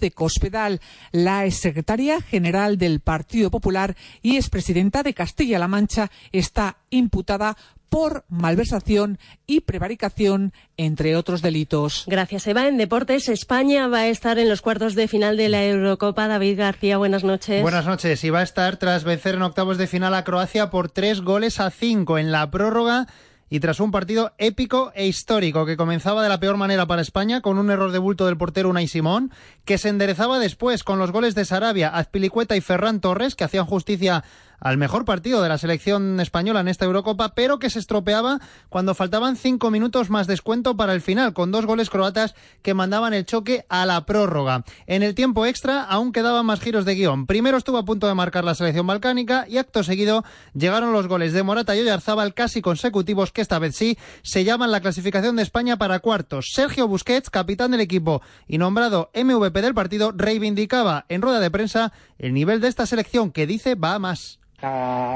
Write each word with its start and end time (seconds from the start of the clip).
De 0.00 0.10
Cospedal, 0.10 0.80
la 1.12 1.46
exsecretaria 1.46 2.20
general 2.20 2.78
del 2.78 3.00
Partido 3.00 3.50
Popular 3.50 3.96
y 4.22 4.36
expresidenta 4.36 5.02
de 5.02 5.14
Castilla-La 5.14 5.68
Mancha, 5.68 6.10
está 6.32 6.78
imputada 6.90 7.56
por 7.88 8.24
malversación 8.28 9.18
y 9.46 9.60
prevaricación, 9.60 10.52
entre 10.76 11.16
otros 11.16 11.42
delitos. 11.42 12.04
Gracias, 12.06 12.46
Eva. 12.46 12.68
En 12.68 12.76
Deportes, 12.76 13.28
España 13.28 13.88
va 13.88 14.00
a 14.00 14.08
estar 14.08 14.38
en 14.38 14.48
los 14.48 14.60
cuartos 14.60 14.94
de 14.94 15.08
final 15.08 15.36
de 15.36 15.48
la 15.48 15.64
Eurocopa. 15.64 16.28
David 16.28 16.58
García, 16.58 16.98
buenas 16.98 17.24
noches. 17.24 17.62
Buenas 17.62 17.86
noches. 17.86 18.22
Y 18.24 18.30
va 18.30 18.40
a 18.40 18.44
estar 18.44 18.76
tras 18.76 19.04
vencer 19.04 19.34
en 19.34 19.42
octavos 19.42 19.78
de 19.78 19.86
final 19.86 20.14
a 20.14 20.24
Croacia 20.24 20.70
por 20.70 20.90
tres 20.90 21.22
goles 21.22 21.60
a 21.60 21.70
cinco 21.70 22.18
en 22.18 22.30
la 22.30 22.50
prórroga 22.50 23.06
y 23.50 23.60
tras 23.60 23.80
un 23.80 23.90
partido 23.90 24.32
épico 24.38 24.92
e 24.94 25.06
histórico 25.06 25.64
que 25.64 25.76
comenzaba 25.76 26.22
de 26.22 26.28
la 26.28 26.40
peor 26.40 26.56
manera 26.56 26.86
para 26.86 27.02
España 27.02 27.40
con 27.40 27.58
un 27.58 27.70
error 27.70 27.92
de 27.92 27.98
bulto 27.98 28.26
del 28.26 28.36
portero 28.36 28.68
Unai 28.68 28.88
Simón, 28.88 29.32
que 29.68 29.76
se 29.76 29.90
enderezaba 29.90 30.38
después 30.38 30.82
con 30.82 30.98
los 30.98 31.12
goles 31.12 31.34
de 31.34 31.44
Sarabia, 31.44 31.90
Azpilicueta 31.90 32.56
y 32.56 32.62
Ferran 32.62 33.02
Torres 33.02 33.34
que 33.34 33.44
hacían 33.44 33.66
justicia 33.66 34.24
al 34.60 34.76
mejor 34.76 35.04
partido 35.04 35.42
de 35.42 35.48
la 35.48 35.58
selección 35.58 36.18
española 36.20 36.60
en 36.60 36.68
esta 36.68 36.84
Eurocopa, 36.84 37.34
pero 37.34 37.58
que 37.58 37.70
se 37.70 37.78
estropeaba 37.78 38.40
cuando 38.68 38.94
faltaban 38.94 39.36
cinco 39.36 39.70
minutos 39.70 40.10
más 40.10 40.26
descuento 40.26 40.76
para 40.76 40.94
el 40.94 41.00
final, 41.00 41.32
con 41.32 41.52
dos 41.52 41.66
goles 41.66 41.90
croatas 41.90 42.34
que 42.62 42.74
mandaban 42.74 43.14
el 43.14 43.24
choque 43.24 43.64
a 43.68 43.86
la 43.86 44.04
prórroga. 44.04 44.64
En 44.86 45.02
el 45.02 45.14
tiempo 45.14 45.46
extra 45.46 45.82
aún 45.84 46.12
quedaban 46.12 46.46
más 46.46 46.60
giros 46.60 46.84
de 46.84 46.94
guion. 46.94 47.26
Primero 47.26 47.56
estuvo 47.56 47.78
a 47.78 47.84
punto 47.84 48.06
de 48.08 48.14
marcar 48.14 48.44
la 48.44 48.54
selección 48.54 48.86
balcánica 48.86 49.46
y 49.48 49.58
acto 49.58 49.84
seguido 49.84 50.24
llegaron 50.54 50.92
los 50.92 51.06
goles 51.06 51.32
de 51.32 51.42
Morata 51.42 51.76
y 51.76 51.80
Oyarzábal 51.80 52.34
casi 52.34 52.60
consecutivos 52.62 53.32
que 53.32 53.42
esta 53.42 53.58
vez 53.58 53.76
sí 53.76 53.98
sellaban 54.22 54.72
la 54.72 54.80
clasificación 54.80 55.36
de 55.36 55.42
España 55.42 55.76
para 55.76 56.00
cuartos. 56.00 56.50
Sergio 56.52 56.88
Busquets, 56.88 57.30
capitán 57.30 57.70
del 57.70 57.80
equipo 57.80 58.22
y 58.46 58.58
nombrado 58.58 59.10
MVP 59.14 59.57
del 59.62 59.74
partido, 59.74 60.12
reivindicaba 60.14 61.04
en 61.08 61.22
rueda 61.22 61.40
de 61.40 61.50
prensa 61.50 61.92
el 62.18 62.34
nivel 62.34 62.60
de 62.60 62.68
esta 62.68 62.86
selección 62.86 63.30
que 63.30 63.46
dice 63.46 63.74
va 63.74 63.94
a 63.94 63.98
más. 63.98 64.38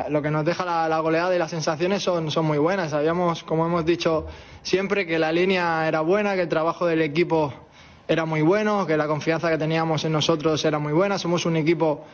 Lo 0.09 0.23
que 0.23 0.31
nos 0.31 0.45
deja 0.45 0.65
la, 0.65 0.89
la 0.89 1.01
goleada 1.01 1.35
y 1.35 1.39
las 1.39 1.51
sensaciones 1.51 2.03
son, 2.03 2.31
son 2.31 2.45
muy 2.45 2.59
buenas. 2.59 2.93
Sabíamos, 2.93 3.43
como 3.43 3.67
hemos 3.67 3.85
dicho 3.85 4.27
siempre, 4.63 5.05
que 5.05 5.19
la 5.19 5.33
línea 5.33 5.89
era 5.89 6.01
buena, 6.01 6.35
que 6.35 6.43
el 6.43 6.49
trabajo 6.49 6.87
del 6.87 7.03
equipo 7.03 7.53
era 8.07 8.25
muy 8.25 8.43
bueno, 8.43 8.87
que 8.87 8.97
la 8.97 9.09
confianza 9.09 9.51
que 9.51 9.59
teníamos 9.59 10.05
en 10.05 10.13
nosotros 10.13 10.65
era 10.65 10.79
muy 10.79 10.93
buena. 10.93 11.19
Somos 11.19 11.45
un 11.45 11.57
equipo 11.57 12.05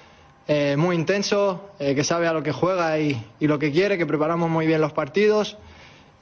eh, 0.47 0.77
muy 0.79 0.97
intenso, 0.97 1.73
eh, 1.79 1.95
que 1.95 2.03
sabe 2.03 2.27
a 2.27 2.33
lo 2.33 2.43
que 2.43 2.53
juega 2.53 2.99
y, 2.99 3.23
y 3.39 3.47
lo 3.47 3.59
que 3.59 3.71
quiere, 3.73 3.99
que 3.99 4.07
preparamos 4.07 4.49
muy 4.49 4.67
bien 4.67 4.81
los 4.81 4.93
partidos 4.93 5.59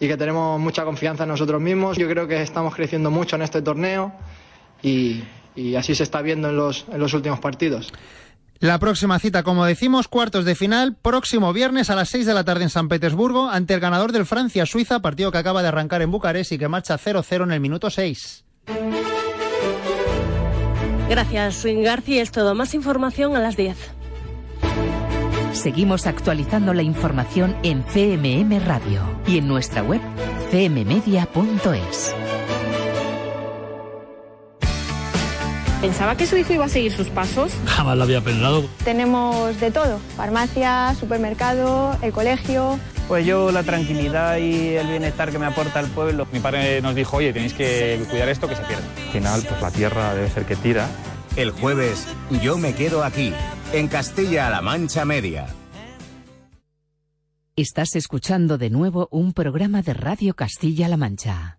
y 0.00 0.08
que 0.08 0.16
tenemos 0.16 0.58
mucha 0.60 0.84
confianza 0.84 1.22
en 1.22 1.28
nosotros 1.28 1.60
mismos. 1.60 1.96
Yo 1.96 2.08
creo 2.08 2.27
que 2.27 2.42
estamos 2.42 2.74
creciendo 2.74 3.12
mucho 3.12 3.36
en 3.36 3.42
este 3.42 3.62
torneo 3.62 4.12
y, 4.82 5.22
y 5.56 5.74
así 5.74 5.94
se 5.94 6.02
está 6.02 6.22
viendo 6.22 6.50
en 6.50 6.56
los, 6.56 6.84
en 6.92 7.00
los 7.00 7.14
últimos 7.14 7.40
partidos. 7.40 7.92
La 8.58 8.78
próxima 8.78 9.18
cita, 9.18 9.42
como 9.42 9.66
decimos, 9.66 10.08
cuartos 10.08 10.44
de 10.46 10.54
final, 10.54 10.96
próximo 10.96 11.52
viernes 11.52 11.90
a 11.90 11.94
las 11.94 12.08
6 12.08 12.24
de 12.24 12.34
la 12.34 12.44
tarde 12.44 12.64
en 12.64 12.70
San 12.70 12.88
Petersburgo, 12.88 13.50
ante 13.50 13.74
el 13.74 13.80
ganador 13.80 14.12
del 14.12 14.24
Francia-Suiza, 14.24 15.00
partido 15.00 15.30
que 15.30 15.39
acaba 15.39 15.61
de 15.61 15.68
arrancar 15.68 16.00
en 16.00 16.11
Bucarest 16.11 16.52
y 16.52 16.58
que 16.58 16.68
marcha 16.68 16.98
0-0 16.98 17.45
en 17.45 17.52
el 17.52 17.61
minuto 17.61 17.90
6. 17.90 18.45
Gracias, 21.08 21.64
García. 21.64 22.22
Es 22.22 22.33
todo. 22.33 22.55
Más 22.55 22.74
información 22.74 23.36
a 23.36 23.40
las 23.40 23.56
10. 23.56 23.77
Seguimos 25.52 26.06
actualizando 26.06 26.74
la 26.74 26.83
información 26.83 27.56
en 27.62 27.83
CMM 27.83 28.58
Radio 28.66 29.02
y 29.27 29.39
en 29.39 29.48
nuestra 29.48 29.83
web 29.83 30.00
cmmedia.es. 30.50 32.14
¿Pensaba 35.81 36.17
que 36.17 36.27
su 36.27 36.37
hijo 36.37 36.55
iba 36.55 36.64
a 36.64 36.69
seguir 36.69 36.92
sus 36.92 37.09
pasos? 37.09 37.53
Jamás 37.67 37.97
lo 37.97 38.05
había 38.05 38.23
pensado. 38.23 38.64
Tenemos 38.85 39.61
de 39.61 39.70
todo, 39.70 39.98
farmacia, 40.17 40.95
supermercado, 40.98 41.97
el 42.03 42.13
colegio. 42.13 42.79
Pues 43.09 43.27
yo 43.27 43.53
la 43.53 43.63
tranquilidad 43.63 44.39
y 44.39 44.75
el 44.75 44.89
bienestar 44.89 45.31
que 45.31 45.39
me 45.39 45.47
aporta 45.47 45.79
el 45.81 45.87
pueblo. 45.89 46.27
Mi 46.33 46.41
padre 46.41 46.81
nos 46.81 46.95
dijo, 46.95 47.19
oye, 47.19 47.33
tenéis 47.33 47.53
que 47.53 48.03
cuidar 48.11 48.29
esto 48.29 48.48
que 48.48 48.57
se 48.57 48.63
pierde. 48.63 48.83
Al 49.07 49.13
final, 49.13 49.42
pues 49.48 49.63
la 49.63 49.70
tierra 49.70 50.14
debe 50.14 50.31
ser 50.31 50.45
que 50.45 50.57
tira. 50.57 50.89
El 51.37 51.51
jueves, 51.51 52.07
yo 52.43 52.57
me 52.57 52.75
quedo 52.75 53.05
aquí, 53.05 53.33
en 53.73 53.89
Castilla-La 53.89 54.63
Mancha 54.63 55.05
Media. 55.05 55.47
Estás 57.55 57.95
escuchando 57.95 58.58
de 58.58 58.70
nuevo 58.70 59.08
un 59.11 59.33
programa 59.33 59.83
de 59.83 59.95
Radio 59.95 60.35
Castilla-La 60.35 60.97
Mancha. 60.97 61.58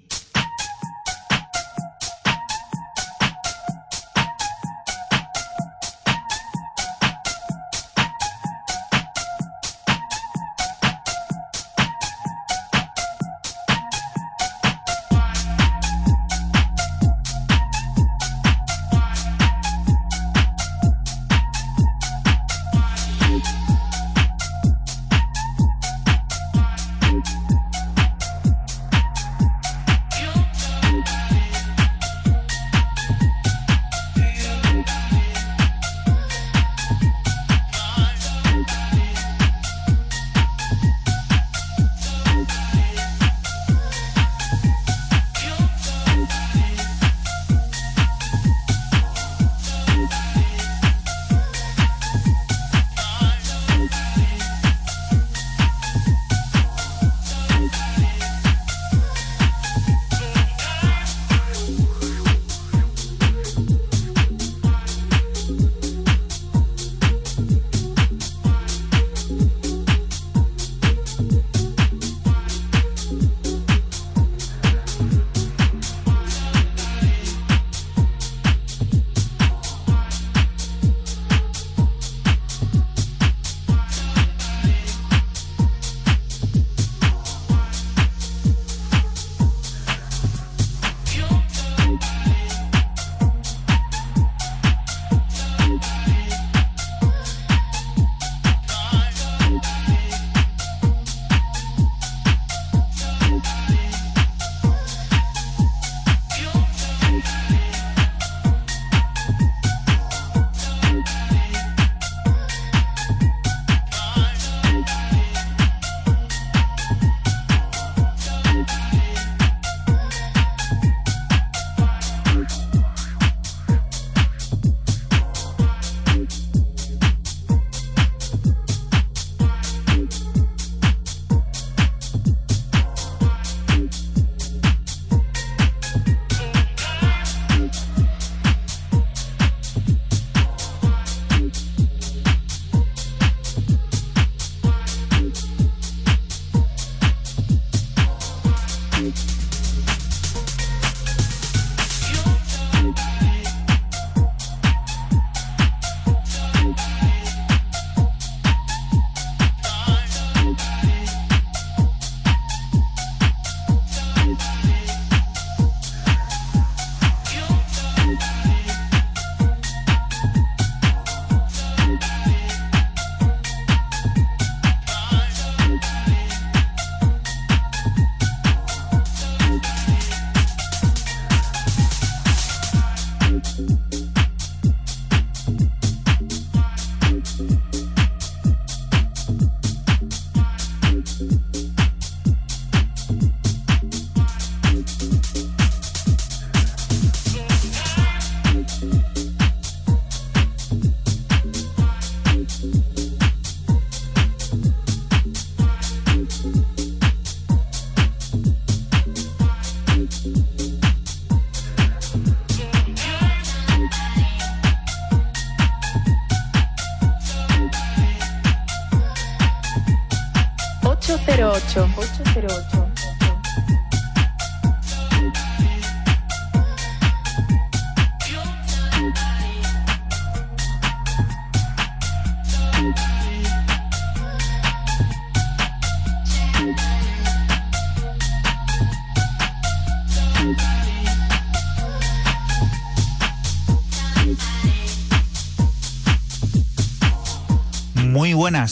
808. 221.69 222.23
808. 222.33 222.90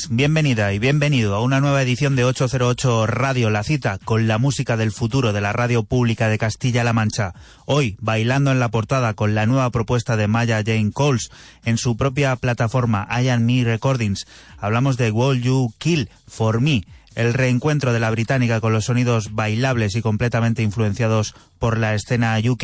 Bienvenida 0.07 0.71
y 0.71 0.79
bienvenido 0.79 1.35
a 1.35 1.41
una 1.41 1.59
nueva 1.59 1.81
edición 1.81 2.15
de 2.15 2.23
808 2.23 3.07
Radio 3.07 3.49
La 3.49 3.63
Cita 3.63 3.97
con 3.97 4.27
la 4.27 4.37
música 4.37 4.77
del 4.77 4.91
futuro 4.91 5.33
de 5.33 5.41
la 5.41 5.51
radio 5.51 5.83
pública 5.83 6.29
de 6.29 6.37
Castilla-La 6.37 6.93
Mancha. 6.93 7.33
Hoy, 7.65 7.97
bailando 7.99 8.51
en 8.51 8.59
la 8.59 8.69
portada 8.69 9.13
con 9.15 9.35
la 9.35 9.45
nueva 9.45 9.69
propuesta 9.71 10.15
de 10.15 10.27
Maya 10.27 10.63
Jane 10.65 10.91
Coles 10.93 11.31
en 11.65 11.77
su 11.77 11.97
propia 11.97 12.35
plataforma 12.35 13.07
I 13.11 13.37
Me 13.39 13.63
Recordings. 13.63 14.27
Hablamos 14.57 14.95
de 14.97 15.11
Will 15.11 15.41
You 15.41 15.73
Kill 15.77 16.09
For 16.27 16.61
Me, 16.61 16.83
el 17.19 17.33
reencuentro 17.33 17.91
de 17.91 17.99
la 17.99 18.11
británica 18.11 18.61
con 18.61 18.71
los 18.71 18.85
sonidos 18.85 19.35
bailables 19.35 19.93
y 19.97 20.01
completamente 20.01 20.63
influenciados 20.63 21.35
por 21.59 21.77
la 21.77 21.93
escena 21.93 22.39
UK. 22.41 22.63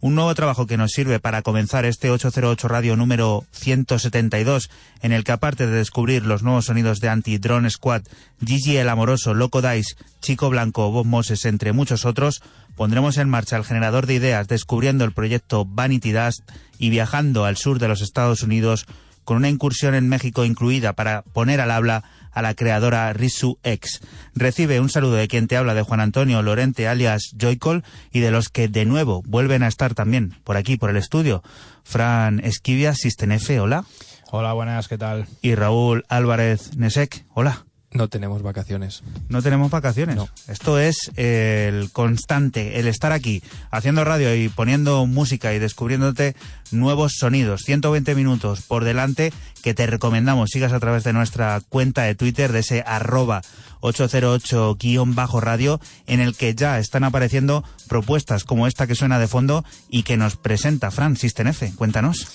Un 0.00 0.14
nuevo 0.14 0.34
trabajo 0.34 0.66
que 0.66 0.76
nos 0.76 0.92
sirve 0.92 1.18
para 1.18 1.40
comenzar 1.40 1.86
este 1.86 2.10
808 2.10 2.68
Radio 2.68 2.94
número 2.96 3.46
172, 3.52 4.68
en 5.00 5.12
el 5.12 5.24
que 5.24 5.32
aparte 5.32 5.66
de 5.66 5.78
descubrir 5.78 6.26
los 6.26 6.42
nuevos 6.42 6.66
sonidos 6.66 7.00
de 7.00 7.08
Anti-Drone 7.08 7.70
Squad, 7.70 8.02
Gigi 8.44 8.76
el 8.76 8.90
Amoroso, 8.90 9.32
Loco 9.32 9.62
Dice, 9.62 9.96
Chico 10.20 10.50
Blanco, 10.50 10.90
Bob 10.90 11.06
Moses, 11.06 11.46
entre 11.46 11.72
muchos 11.72 12.04
otros, 12.04 12.42
pondremos 12.76 13.16
en 13.16 13.30
marcha 13.30 13.56
el 13.56 13.64
generador 13.64 14.04
de 14.04 14.12
ideas 14.12 14.46
descubriendo 14.46 15.06
el 15.06 15.12
proyecto 15.12 15.64
Vanity 15.64 16.12
Dust 16.12 16.42
y 16.76 16.90
viajando 16.90 17.46
al 17.46 17.56
sur 17.56 17.78
de 17.78 17.88
los 17.88 18.02
Estados 18.02 18.42
Unidos 18.42 18.86
con 19.24 19.38
una 19.38 19.48
incursión 19.48 19.94
en 19.94 20.08
México 20.08 20.44
incluida 20.44 20.92
para 20.92 21.22
poner 21.22 21.62
al 21.62 21.70
habla 21.70 22.04
a 22.36 22.42
la 22.42 22.54
creadora 22.54 23.10
Risu 23.14 23.58
X. 23.62 24.00
Recibe 24.34 24.78
un 24.78 24.90
saludo 24.90 25.14
de 25.14 25.26
quien 25.26 25.48
te 25.48 25.56
habla 25.56 25.72
de 25.72 25.80
Juan 25.80 26.00
Antonio 26.00 26.42
Lorente 26.42 26.86
alias 26.86 27.34
Joycol 27.40 27.82
y 28.12 28.20
de 28.20 28.30
los 28.30 28.50
que 28.50 28.68
de 28.68 28.84
nuevo 28.84 29.22
vuelven 29.24 29.62
a 29.62 29.68
estar 29.68 29.94
también 29.94 30.36
por 30.44 30.58
aquí, 30.58 30.76
por 30.76 30.90
el 30.90 30.98
estudio. 30.98 31.42
Fran 31.82 32.38
Esquivia, 32.40 32.94
Sistenefe, 32.94 33.58
hola. 33.58 33.86
Hola, 34.30 34.52
buenas, 34.52 34.86
¿qué 34.86 34.98
tal? 34.98 35.26
Y 35.40 35.54
Raúl 35.54 36.04
Álvarez 36.08 36.76
Nesek, 36.76 37.24
hola. 37.32 37.65
No 37.96 38.08
tenemos 38.08 38.42
vacaciones. 38.42 39.02
No 39.28 39.42
tenemos 39.42 39.70
vacaciones. 39.70 40.16
No. 40.16 40.28
Esto 40.48 40.78
es 40.78 41.10
el 41.16 41.90
constante, 41.92 42.78
el 42.78 42.88
estar 42.88 43.12
aquí 43.12 43.42
haciendo 43.70 44.04
radio 44.04 44.34
y 44.34 44.48
poniendo 44.48 45.06
música 45.06 45.54
y 45.54 45.58
descubriéndote 45.58 46.36
nuevos 46.70 47.14
sonidos. 47.18 47.62
120 47.62 48.14
minutos 48.14 48.62
por 48.62 48.84
delante 48.84 49.32
que 49.62 49.74
te 49.74 49.86
recomendamos 49.86 50.50
sigas 50.50 50.72
a 50.72 50.80
través 50.80 51.04
de 51.04 51.12
nuestra 51.12 51.60
cuenta 51.68 52.02
de 52.02 52.14
Twitter 52.14 52.52
de 52.52 52.60
ese 52.60 52.82
arroba 52.86 53.42
808-radio 53.80 55.80
en 56.06 56.20
el 56.20 56.36
que 56.36 56.54
ya 56.54 56.78
están 56.78 57.04
apareciendo 57.04 57.64
propuestas 57.88 58.44
como 58.44 58.66
esta 58.66 58.86
que 58.86 58.94
suena 58.94 59.18
de 59.18 59.28
fondo 59.28 59.64
y 59.88 60.02
que 60.02 60.16
nos 60.16 60.36
presenta 60.36 60.90
Fran 60.90 61.16
Sistenefe. 61.16 61.72
Cuéntanos. 61.74 62.26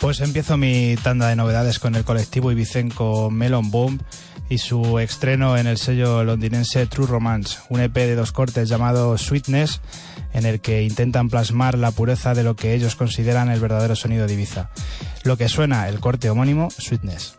Pues 0.00 0.20
empiezo 0.22 0.56
mi 0.56 0.96
tanda 1.02 1.28
de 1.28 1.36
novedades 1.36 1.78
con 1.78 1.94
el 1.94 2.04
colectivo 2.04 2.50
ibicenco 2.50 3.30
Melon 3.30 3.70
Boom 3.70 4.00
y 4.48 4.56
su 4.56 4.98
estreno 4.98 5.58
en 5.58 5.66
el 5.66 5.76
sello 5.76 6.24
londinense 6.24 6.86
True 6.86 7.06
Romance, 7.06 7.58
un 7.68 7.80
EP 7.80 7.94
de 7.94 8.14
dos 8.14 8.32
cortes 8.32 8.70
llamado 8.70 9.18
Sweetness, 9.18 9.82
en 10.32 10.46
el 10.46 10.60
que 10.60 10.84
intentan 10.84 11.28
plasmar 11.28 11.76
la 11.76 11.90
pureza 11.90 12.32
de 12.32 12.44
lo 12.44 12.56
que 12.56 12.72
ellos 12.72 12.96
consideran 12.96 13.50
el 13.50 13.60
verdadero 13.60 13.94
sonido 13.94 14.26
de 14.26 14.32
Ibiza. 14.32 14.70
Lo 15.22 15.36
que 15.36 15.50
suena 15.50 15.86
el 15.86 16.00
corte 16.00 16.30
homónimo 16.30 16.70
Sweetness. 16.70 17.36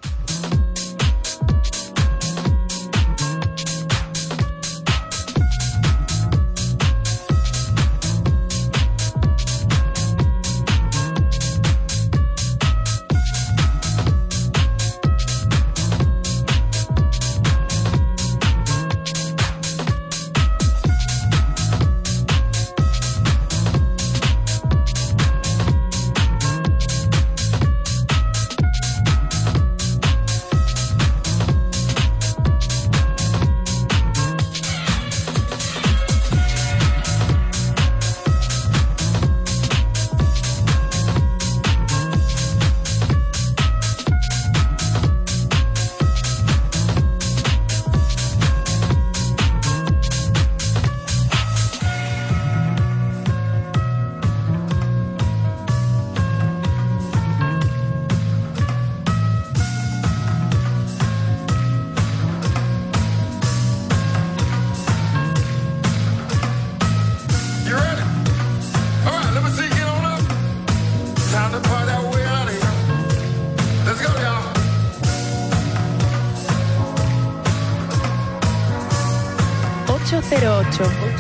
08. 80.32 81.11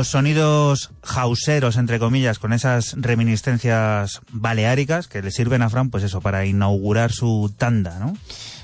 Los 0.00 0.08
sonidos 0.08 0.92
hauseros, 1.02 1.76
entre 1.76 1.98
comillas, 1.98 2.38
con 2.38 2.54
esas 2.54 2.94
reminiscencias 2.96 4.22
baleáricas 4.32 5.08
que 5.08 5.20
le 5.20 5.30
sirven 5.30 5.60
a 5.60 5.68
Fran, 5.68 5.90
pues 5.90 6.04
eso, 6.04 6.22
para 6.22 6.46
inaugurar 6.46 7.12
su 7.12 7.52
tanda, 7.58 7.98
¿no? 7.98 8.16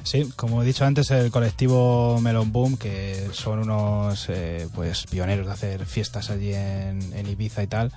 Sí, 0.02 0.30
como 0.34 0.62
he 0.62 0.64
dicho 0.64 0.86
antes, 0.86 1.10
el 1.10 1.30
colectivo 1.30 2.18
Melon 2.22 2.52
Boom, 2.52 2.78
que 2.78 3.28
son 3.32 3.58
unos 3.58 4.30
eh, 4.30 4.66
pues 4.74 5.04
pioneros 5.10 5.44
de 5.44 5.52
hacer 5.52 5.84
fiestas 5.84 6.30
allí 6.30 6.54
en, 6.54 7.02
en, 7.12 7.28
Ibiza 7.28 7.62
y 7.62 7.66
tal, 7.66 7.92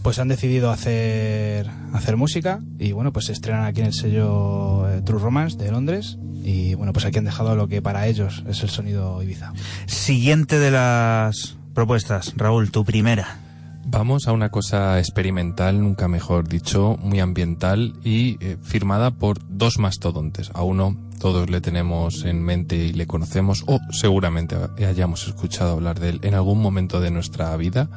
pues 0.00 0.18
han 0.18 0.28
decidido 0.28 0.70
hacer, 0.70 1.68
hacer 1.92 2.16
música 2.16 2.60
y 2.78 2.92
bueno, 2.92 3.12
pues 3.12 3.26
se 3.26 3.32
estrenan 3.32 3.66
aquí 3.66 3.80
en 3.80 3.88
el 3.88 3.92
sello 3.92 4.88
eh, 4.88 5.02
True 5.02 5.20
Romance 5.20 5.58
de 5.58 5.70
Londres 5.70 6.16
y 6.42 6.72
bueno, 6.76 6.94
pues 6.94 7.04
aquí 7.04 7.18
han 7.18 7.26
dejado 7.26 7.54
lo 7.56 7.68
que 7.68 7.82
para 7.82 8.06
ellos 8.06 8.42
es 8.48 8.62
el 8.62 8.70
sonido 8.70 9.22
Ibiza. 9.22 9.52
Siguiente 9.84 10.58
de 10.58 10.70
las 10.70 11.59
propuestas, 11.74 12.32
Raúl, 12.36 12.70
tu 12.70 12.84
primera. 12.84 13.40
Vamos 13.86 14.28
a 14.28 14.32
una 14.32 14.50
cosa 14.50 14.98
experimental, 14.98 15.80
nunca 15.80 16.06
mejor 16.06 16.48
dicho, 16.48 16.96
muy 17.02 17.18
ambiental 17.18 17.94
y 18.04 18.36
eh, 18.40 18.56
firmada 18.62 19.10
por 19.10 19.38
dos 19.48 19.78
mastodontes. 19.78 20.50
A 20.54 20.62
uno 20.62 20.96
todos 21.18 21.50
le 21.50 21.60
tenemos 21.60 22.24
en 22.24 22.42
mente 22.42 22.76
y 22.76 22.92
le 22.92 23.06
conocemos 23.06 23.64
o 23.66 23.80
seguramente 23.90 24.56
hayamos 24.86 25.26
escuchado 25.26 25.72
hablar 25.72 25.98
de 25.98 26.10
él 26.10 26.20
en 26.22 26.34
algún 26.34 26.62
momento 26.62 27.00
de 27.00 27.10
nuestra 27.10 27.56
vida, 27.56 27.90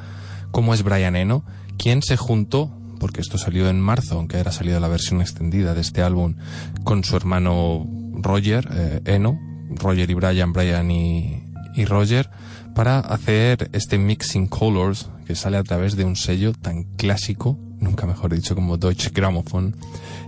como 0.50 0.74
es 0.74 0.82
Brian 0.82 1.16
Eno, 1.16 1.44
quien 1.78 2.02
se 2.02 2.16
juntó, 2.16 2.70
porque 2.98 3.20
esto 3.20 3.38
salió 3.38 3.68
en 3.68 3.80
marzo, 3.80 4.16
aunque 4.16 4.38
era 4.38 4.52
salido 4.52 4.80
la 4.80 4.88
versión 4.88 5.20
extendida 5.20 5.74
de 5.74 5.80
este 5.80 6.02
álbum, 6.02 6.34
con 6.82 7.04
su 7.04 7.16
hermano 7.16 7.86
Roger 8.14 8.68
eh, 8.72 9.00
Eno, 9.04 9.38
Roger 9.70 10.10
y 10.10 10.14
Brian, 10.14 10.52
Brian 10.52 10.90
y, 10.90 11.44
y 11.74 11.84
Roger, 11.84 12.30
para 12.74 12.98
hacer 12.98 13.70
este 13.72 13.98
Mixing 13.98 14.48
Colors 14.48 15.08
que 15.26 15.34
sale 15.34 15.56
a 15.56 15.62
través 15.62 15.96
de 15.96 16.04
un 16.04 16.16
sello 16.16 16.52
tan 16.52 16.84
clásico, 16.96 17.58
nunca 17.78 18.06
mejor 18.06 18.34
dicho, 18.34 18.54
como 18.54 18.76
Deutsche 18.76 19.10
Grammophon, 19.14 19.76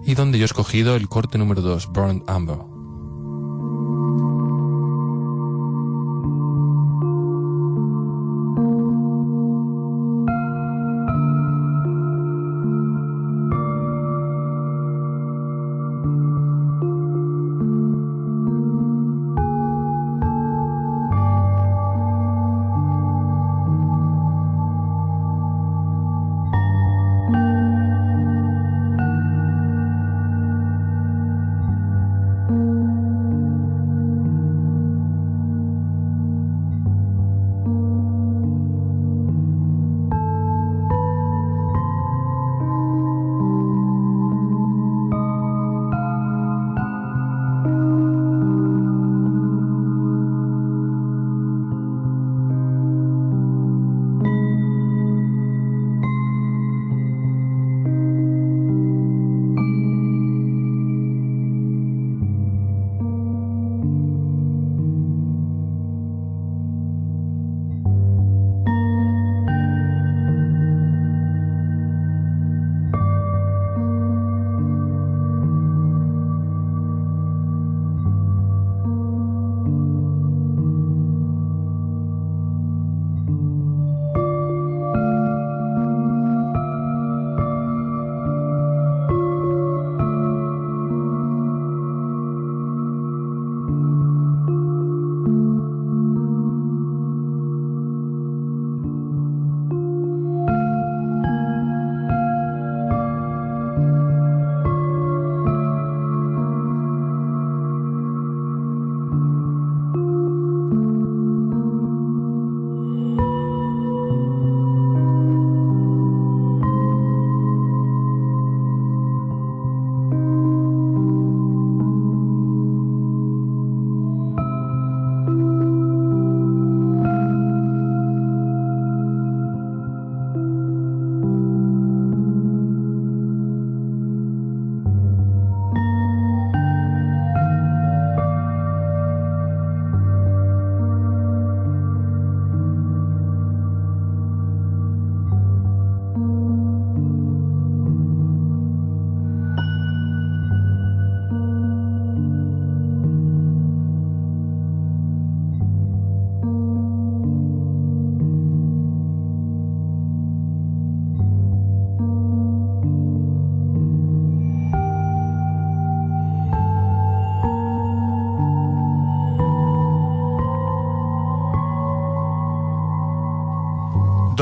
y 0.06 0.14
donde 0.14 0.38
yo 0.38 0.44
he 0.44 0.46
escogido 0.46 0.96
el 0.96 1.08
corte 1.08 1.38
número 1.38 1.60
2, 1.60 1.92
Burned 1.92 2.22
Amber. 2.26 2.75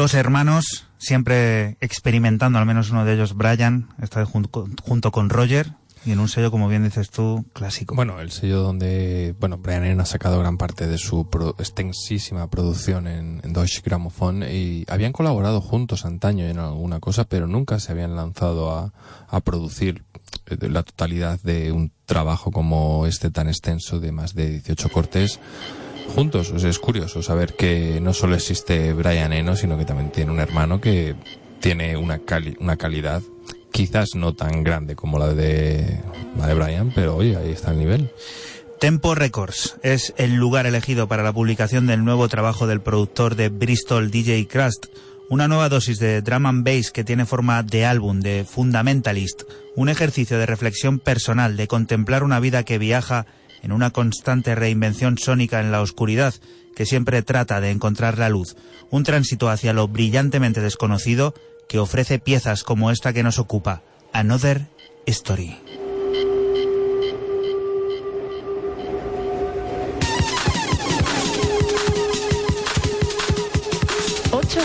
Dos 0.04 0.12
hermanos, 0.12 0.86
siempre 0.98 1.78
experimentando, 1.80 2.58
al 2.58 2.66
menos 2.66 2.90
uno 2.90 3.06
de 3.06 3.14
ellos, 3.14 3.34
Brian, 3.34 3.88
está 4.02 4.26
junto, 4.26 4.68
junto 4.82 5.10
con 5.12 5.30
Roger, 5.30 5.72
y 6.04 6.12
en 6.12 6.20
un 6.20 6.28
sello, 6.28 6.50
como 6.50 6.68
bien 6.68 6.84
dices 6.84 7.08
tú, 7.08 7.46
clásico. 7.54 7.94
Bueno, 7.94 8.20
el 8.20 8.30
sello 8.30 8.60
donde, 8.60 9.34
bueno, 9.40 9.56
Brian 9.56 9.82
Eno 9.82 10.02
ha 10.02 10.04
sacado 10.04 10.38
gran 10.40 10.58
parte 10.58 10.86
de 10.88 10.98
su 10.98 11.30
pro, 11.30 11.56
extensísima 11.58 12.50
producción 12.50 13.06
en, 13.06 13.40
en, 13.44 13.54
Deutsche 13.54 13.80
Grammophon 13.82 14.42
y 14.42 14.84
habían 14.88 15.12
colaborado 15.12 15.62
juntos 15.62 16.04
antaño 16.04 16.44
en 16.44 16.58
alguna 16.58 17.00
cosa, 17.00 17.24
pero 17.24 17.46
nunca 17.46 17.80
se 17.80 17.92
habían 17.92 18.14
lanzado 18.14 18.76
a, 18.76 18.92
a 19.26 19.40
producir 19.40 20.04
la 20.60 20.82
totalidad 20.82 21.40
de 21.40 21.72
un 21.72 21.92
trabajo 22.04 22.50
como 22.50 23.06
este 23.06 23.30
tan 23.30 23.48
extenso 23.48 24.00
de 24.00 24.12
más 24.12 24.34
de 24.34 24.50
18 24.50 24.90
cortes 24.90 25.40
juntos. 26.08 26.50
Es 26.50 26.78
curioso 26.78 27.22
saber 27.22 27.54
que 27.54 28.00
no 28.00 28.12
solo 28.12 28.34
existe 28.34 28.92
Brian 28.92 29.32
Eno, 29.32 29.56
sino 29.56 29.78
que 29.78 29.84
también 29.84 30.10
tiene 30.10 30.32
un 30.32 30.40
hermano 30.40 30.80
que 30.80 31.14
tiene 31.60 31.96
una, 31.96 32.18
cali 32.18 32.56
una 32.60 32.76
calidad 32.76 33.22
quizás 33.74 34.14
no 34.14 34.34
tan 34.34 34.62
grande 34.62 34.94
como 34.94 35.18
la 35.18 35.34
de, 35.34 36.00
la 36.38 36.46
de 36.46 36.54
Brian, 36.54 36.92
pero 36.94 37.16
oye, 37.16 37.36
ahí 37.36 37.50
está 37.50 37.72
el 37.72 37.78
nivel. 37.78 38.10
Tempo 38.78 39.16
Records 39.16 39.76
es 39.82 40.14
el 40.16 40.34
lugar 40.34 40.66
elegido 40.66 41.08
para 41.08 41.24
la 41.24 41.32
publicación 41.32 41.86
del 41.86 42.04
nuevo 42.04 42.28
trabajo 42.28 42.68
del 42.68 42.80
productor 42.80 43.34
de 43.34 43.48
Bristol 43.48 44.12
DJ 44.12 44.46
Crust, 44.46 44.86
una 45.28 45.48
nueva 45.48 45.68
dosis 45.68 45.98
de 45.98 46.22
drum 46.22 46.46
and 46.46 46.64
bass 46.64 46.92
que 46.92 47.02
tiene 47.02 47.26
forma 47.26 47.62
de 47.64 47.84
álbum, 47.84 48.20
de 48.20 48.44
fundamentalist, 48.48 49.42
un 49.74 49.88
ejercicio 49.88 50.38
de 50.38 50.46
reflexión 50.46 51.00
personal, 51.00 51.56
de 51.56 51.66
contemplar 51.66 52.22
una 52.22 52.38
vida 52.38 52.62
que 52.62 52.78
viaja 52.78 53.26
en 53.64 53.72
una 53.72 53.90
constante 53.90 54.54
reinvención 54.54 55.16
sónica 55.18 55.60
en 55.60 55.72
la 55.72 55.80
oscuridad, 55.80 56.34
que 56.76 56.84
siempre 56.84 57.22
trata 57.22 57.60
de 57.62 57.70
encontrar 57.70 58.18
la 58.18 58.28
luz, 58.28 58.56
un 58.90 59.04
tránsito 59.04 59.48
hacia 59.48 59.72
lo 59.72 59.88
brillantemente 59.88 60.60
desconocido 60.60 61.34
que 61.68 61.78
ofrece 61.78 62.18
piezas 62.18 62.62
como 62.62 62.90
esta 62.90 63.14
que 63.14 63.22
nos 63.22 63.38
ocupa, 63.38 63.82
Another 64.12 64.68
Story. 65.06 65.56
Ocho 74.30 74.60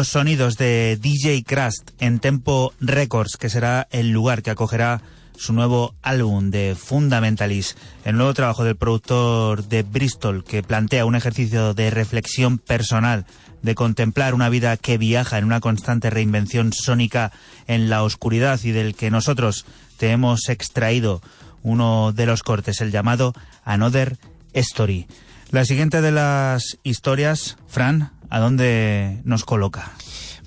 Los 0.00 0.08
sonidos 0.08 0.56
de 0.56 0.98
DJ 0.98 1.44
Crust 1.44 1.90
en 1.98 2.20
Tempo 2.20 2.72
Records, 2.80 3.36
que 3.36 3.50
será 3.50 3.86
el 3.90 4.12
lugar 4.12 4.42
que 4.42 4.50
acogerá 4.50 5.02
su 5.36 5.52
nuevo 5.52 5.94
álbum 6.00 6.50
de 6.50 6.74
Fundamentalis, 6.74 7.76
el 8.06 8.16
nuevo 8.16 8.32
trabajo 8.32 8.64
del 8.64 8.76
productor 8.76 9.68
de 9.68 9.82
Bristol, 9.82 10.42
que 10.42 10.62
plantea 10.62 11.04
un 11.04 11.16
ejercicio 11.16 11.74
de 11.74 11.90
reflexión 11.90 12.56
personal, 12.56 13.26
de 13.60 13.74
contemplar 13.74 14.32
una 14.32 14.48
vida 14.48 14.78
que 14.78 14.96
viaja 14.96 15.36
en 15.36 15.44
una 15.44 15.60
constante 15.60 16.08
reinvención 16.08 16.72
sónica 16.72 17.30
en 17.66 17.90
la 17.90 18.02
oscuridad 18.02 18.58
y 18.64 18.70
del 18.70 18.94
que 18.94 19.10
nosotros 19.10 19.66
te 19.98 20.12
hemos 20.12 20.48
extraído 20.48 21.20
uno 21.62 22.12
de 22.12 22.24
los 22.24 22.42
cortes, 22.42 22.80
el 22.80 22.90
llamado 22.90 23.34
Another 23.64 24.16
Story. 24.54 25.08
La 25.50 25.66
siguiente 25.66 26.00
de 26.00 26.12
las 26.12 26.78
historias, 26.84 27.58
Fran, 27.68 28.12
¿a 28.30 28.38
dónde 28.40 29.20
nos 29.24 29.44
coloca? 29.44 29.92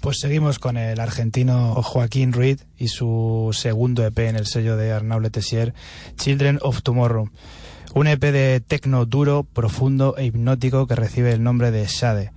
Pues 0.02 0.20
seguimos 0.20 0.60
con 0.60 0.76
el 0.76 1.00
argentino 1.00 1.76
Joaquín 1.82 2.34
Ruiz 2.34 2.66
y 2.78 2.90
su 2.90 3.52
segundo 3.54 4.06
EP 4.06 4.20
en 4.20 4.36
el 4.36 4.48
sello 4.48 4.76
de 4.76 4.92
Arnaud 4.92 5.22
Letessier, 5.22 5.74
Children 6.18 6.60
of 6.62 6.82
Tomorrow. 6.82 7.30
Un 7.94 8.08
EP 8.08 8.20
de 8.20 8.60
tecno 8.60 9.06
duro, 9.06 9.44
profundo 9.44 10.16
e 10.18 10.26
hipnótico 10.26 10.88
que 10.88 10.96
recibe 10.96 11.32
el 11.32 11.44
nombre 11.44 11.72
de 11.72 11.86
Shade. 11.86 12.32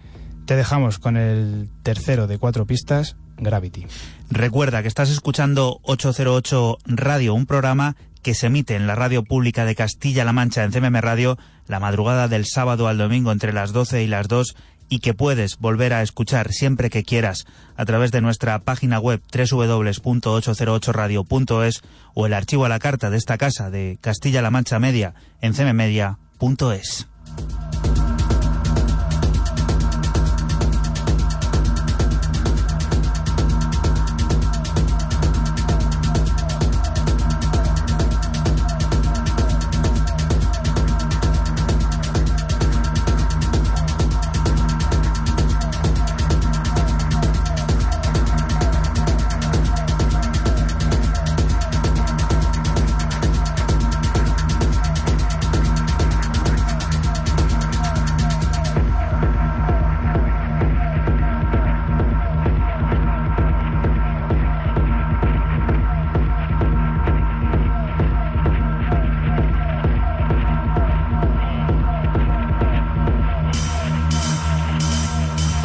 Te 0.44 0.54
dejamos 0.54 0.98
con 0.98 1.16
el 1.16 1.68
tercero 1.82 2.26
de 2.26 2.38
cuatro 2.38 2.66
pistas, 2.66 3.16
Gravity. 3.36 3.86
Recuerda 4.30 4.82
que 4.82 4.88
estás 4.88 5.10
escuchando 5.10 5.80
808 5.82 6.78
Radio, 6.86 7.34
un 7.34 7.46
programa 7.46 7.96
que 8.22 8.34
se 8.34 8.46
emite 8.46 8.76
en 8.76 8.86
la 8.86 8.94
radio 8.94 9.24
pública 9.24 9.64
de 9.64 9.74
Castilla-La 9.74 10.32
Mancha 10.32 10.64
en 10.64 10.72
CMM 10.72 11.00
Radio 11.00 11.38
la 11.68 11.80
madrugada 11.80 12.28
del 12.28 12.44
sábado 12.44 12.88
al 12.88 12.98
domingo 12.98 13.32
entre 13.32 13.52
las 13.52 13.72
12 13.72 14.02
y 14.02 14.06
las 14.06 14.28
2 14.28 14.56
y 14.88 15.00
que 15.00 15.14
puedes 15.14 15.58
volver 15.58 15.92
a 15.92 16.02
escuchar 16.02 16.52
siempre 16.52 16.90
que 16.90 17.02
quieras 17.02 17.44
a 17.76 17.84
través 17.84 18.12
de 18.12 18.20
nuestra 18.20 18.60
página 18.60 19.00
web 19.00 19.20
www.808radio.es 19.32 21.82
o 22.14 22.26
el 22.26 22.34
archivo 22.34 22.64
a 22.64 22.68
la 22.68 22.78
carta 22.78 23.10
de 23.10 23.16
esta 23.16 23.36
casa 23.38 23.70
de 23.70 23.98
Castilla-La 24.00 24.50
Mancha 24.50 24.78
Media 24.78 25.14
en 25.40 25.54
cmmedia.es. 25.54 27.08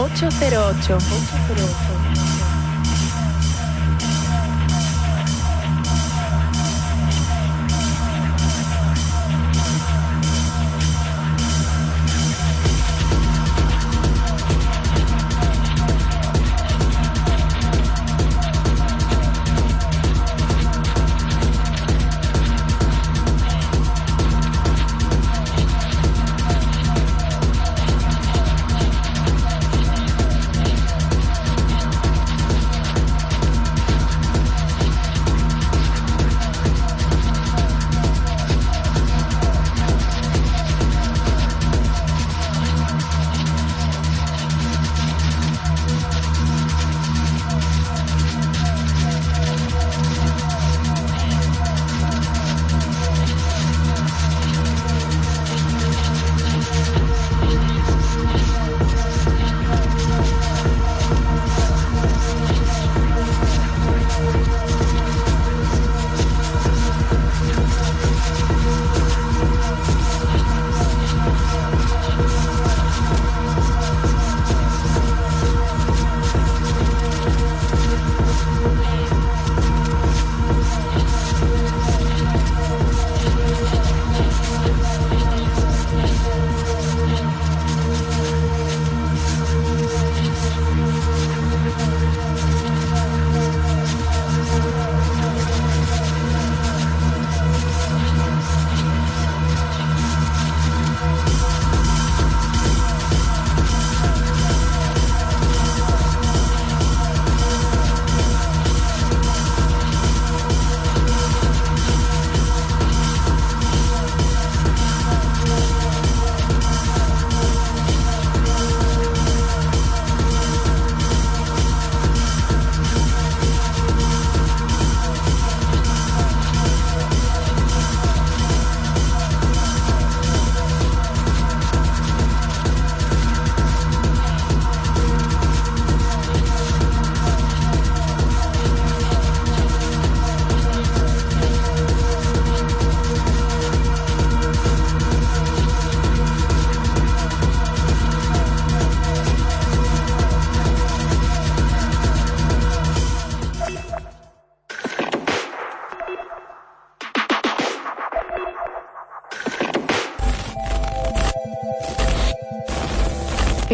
808. 0.09 0.89
808. 0.89 2.00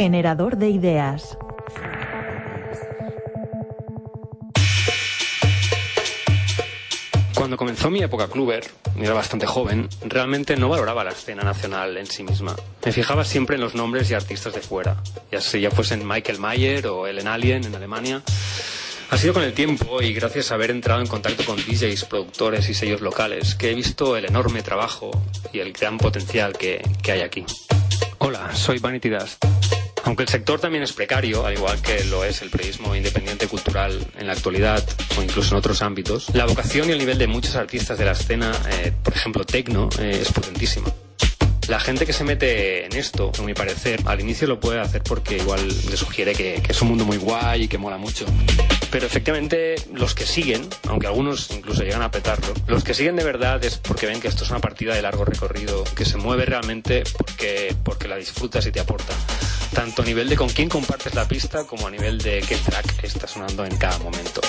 Generador 0.07 0.55
de 0.55 0.69
ideas. 0.69 1.37
Cuando 7.35 7.57
comenzó 7.57 7.89
mi 7.89 8.01
época 8.01 8.29
cluber, 8.29 8.63
y 8.95 9.03
era 9.03 9.13
bastante 9.13 9.45
joven, 9.45 9.89
realmente 10.05 10.55
no 10.55 10.69
valoraba 10.69 11.03
la 11.03 11.11
escena 11.11 11.43
nacional 11.43 11.97
en 11.97 12.05
sí 12.05 12.23
misma. 12.23 12.55
Me 12.85 12.93
fijaba 12.93 13.25
siempre 13.25 13.55
en 13.55 13.61
los 13.61 13.75
nombres 13.75 14.09
y 14.09 14.13
artistas 14.13 14.53
de 14.53 14.61
fuera, 14.61 14.95
ya 15.29 15.41
sea 15.41 15.59
ya 15.59 15.71
fuesen 15.71 16.07
Michael 16.07 16.39
Mayer 16.39 16.87
o 16.87 17.05
Ellen 17.05 17.27
Alien 17.27 17.65
en 17.65 17.75
Alemania. 17.75 18.23
Ha 19.09 19.17
sido 19.17 19.33
con 19.33 19.43
el 19.43 19.51
tiempo 19.51 20.01
y 20.01 20.13
gracias 20.13 20.53
a 20.53 20.55
haber 20.55 20.71
entrado 20.71 21.01
en 21.01 21.07
contacto 21.07 21.43
con 21.43 21.57
DJs, 21.57 22.05
productores 22.05 22.69
y 22.69 22.73
sellos 22.73 23.01
locales 23.01 23.55
que 23.55 23.71
he 23.71 23.75
visto 23.75 24.15
el 24.15 24.23
enorme 24.23 24.61
trabajo 24.61 25.11
y 25.51 25.59
el 25.59 25.73
gran 25.73 25.97
potencial 25.97 26.53
que, 26.53 26.81
que 27.03 27.11
hay 27.11 27.21
aquí. 27.23 27.43
Hola, 28.19 28.55
soy 28.55 28.79
Vanity 28.79 29.09
Dust. 29.09 29.45
Aunque 30.07 30.23
el 30.23 30.29
sector 30.29 30.57
también 30.57 30.83
es 30.85 30.93
precario, 30.93 31.45
al 31.45 31.55
igual 31.55 31.81
que 31.81 32.01
lo 32.05 32.23
es 32.23 32.41
el 32.41 32.49
periodismo 32.49 32.95
independiente 32.95 33.45
cultural 33.45 34.07
en 34.17 34.25
la 34.27 34.31
actualidad 34.31 34.81
o 35.17 35.21
incluso 35.21 35.53
en 35.53 35.57
otros 35.57 35.81
ámbitos, 35.81 36.33
la 36.33 36.45
vocación 36.45 36.87
y 36.87 36.93
el 36.93 36.97
nivel 36.97 37.17
de 37.17 37.27
muchos 37.27 37.57
artistas 37.57 37.97
de 37.97 38.05
la 38.05 38.13
escena, 38.13 38.53
eh, 38.71 38.93
por 39.03 39.13
ejemplo, 39.13 39.43
tecno, 39.43 39.89
eh, 39.99 40.19
es 40.21 40.31
potentísima. 40.31 40.87
La 41.67 41.81
gente 41.81 42.05
que 42.05 42.13
se 42.13 42.23
mete 42.23 42.85
en 42.85 42.95
esto, 42.95 43.33
a 43.37 43.41
mi 43.41 43.53
parecer, 43.53 43.99
al 44.05 44.21
inicio 44.21 44.47
lo 44.47 44.61
puede 44.61 44.79
hacer 44.79 45.03
porque 45.03 45.39
igual 45.39 45.67
le 45.67 45.97
sugiere 45.97 46.33
que, 46.33 46.61
que 46.63 46.71
es 46.71 46.81
un 46.81 46.87
mundo 46.87 47.03
muy 47.03 47.17
guay 47.17 47.63
y 47.63 47.67
que 47.67 47.77
mola 47.77 47.97
mucho. 47.97 48.25
Pero 48.91 49.05
efectivamente 49.05 49.75
los 49.93 50.15
que 50.15 50.25
siguen, 50.25 50.67
aunque 50.87 51.07
algunos 51.07 51.51
incluso 51.51 51.83
llegan 51.83 52.01
a 52.01 52.11
petarlo, 52.11 52.53
los 52.67 52.83
que 52.83 52.93
siguen 52.93 53.15
de 53.15 53.23
verdad 53.23 53.63
es 53.63 53.77
porque 53.77 54.05
ven 54.05 54.21
que 54.21 54.27
esto 54.27 54.43
es 54.43 54.49
una 54.49 54.59
partida 54.59 54.95
de 54.95 55.01
largo 55.01 55.25
recorrido, 55.25 55.83
que 55.95 56.05
se 56.05 56.17
mueve 56.17 56.45
realmente 56.45 57.03
porque, 57.17 57.75
porque 57.83 58.07
la 58.07 58.15
disfrutas 58.15 58.65
y 58.65 58.71
te 58.71 58.79
aporta. 58.79 59.13
Tanto 59.73 60.01
a 60.01 60.05
nivel 60.05 60.29
de 60.29 60.37
con 60.37 60.49
quién 60.49 60.69
compartes 60.69 61.13
la 61.15 61.27
pista 61.27 61.65
como 61.65 61.87
a 61.87 61.91
nivel 61.91 62.17
de 62.19 62.41
qué 62.47 62.55
track 62.55 63.03
está 63.03 63.27
sonando 63.27 63.65
en 63.65 63.75
cada 63.77 63.97
momento. 63.99 64.41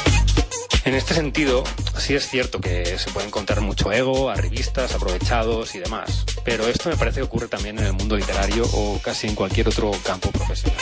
En 0.85 0.94
este 0.94 1.12
sentido, 1.12 1.64
sí 1.98 2.14
es 2.14 2.29
cierto 2.29 2.61
que 2.61 2.96
se 2.98 3.11
puede 3.11 3.27
encontrar 3.27 3.61
mucho 3.61 3.92
ego, 3.92 4.31
arribistas, 4.31 4.94
aprovechados 4.94 5.74
y 5.74 5.81
demás, 5.81 6.24
pero 6.44 6.66
esto 6.66 6.88
me 6.88 6.96
parece 6.96 7.20
que 7.20 7.27
ocurre 7.27 7.48
también 7.48 7.79
en 7.79 7.87
el 7.87 7.92
mundo 7.92 8.16
literario 8.16 8.64
o 8.72 8.98
casi 9.03 9.27
en 9.27 9.35
cualquier 9.35 9.68
otro 9.68 9.90
campo 10.05 10.31
profesional. 10.31 10.79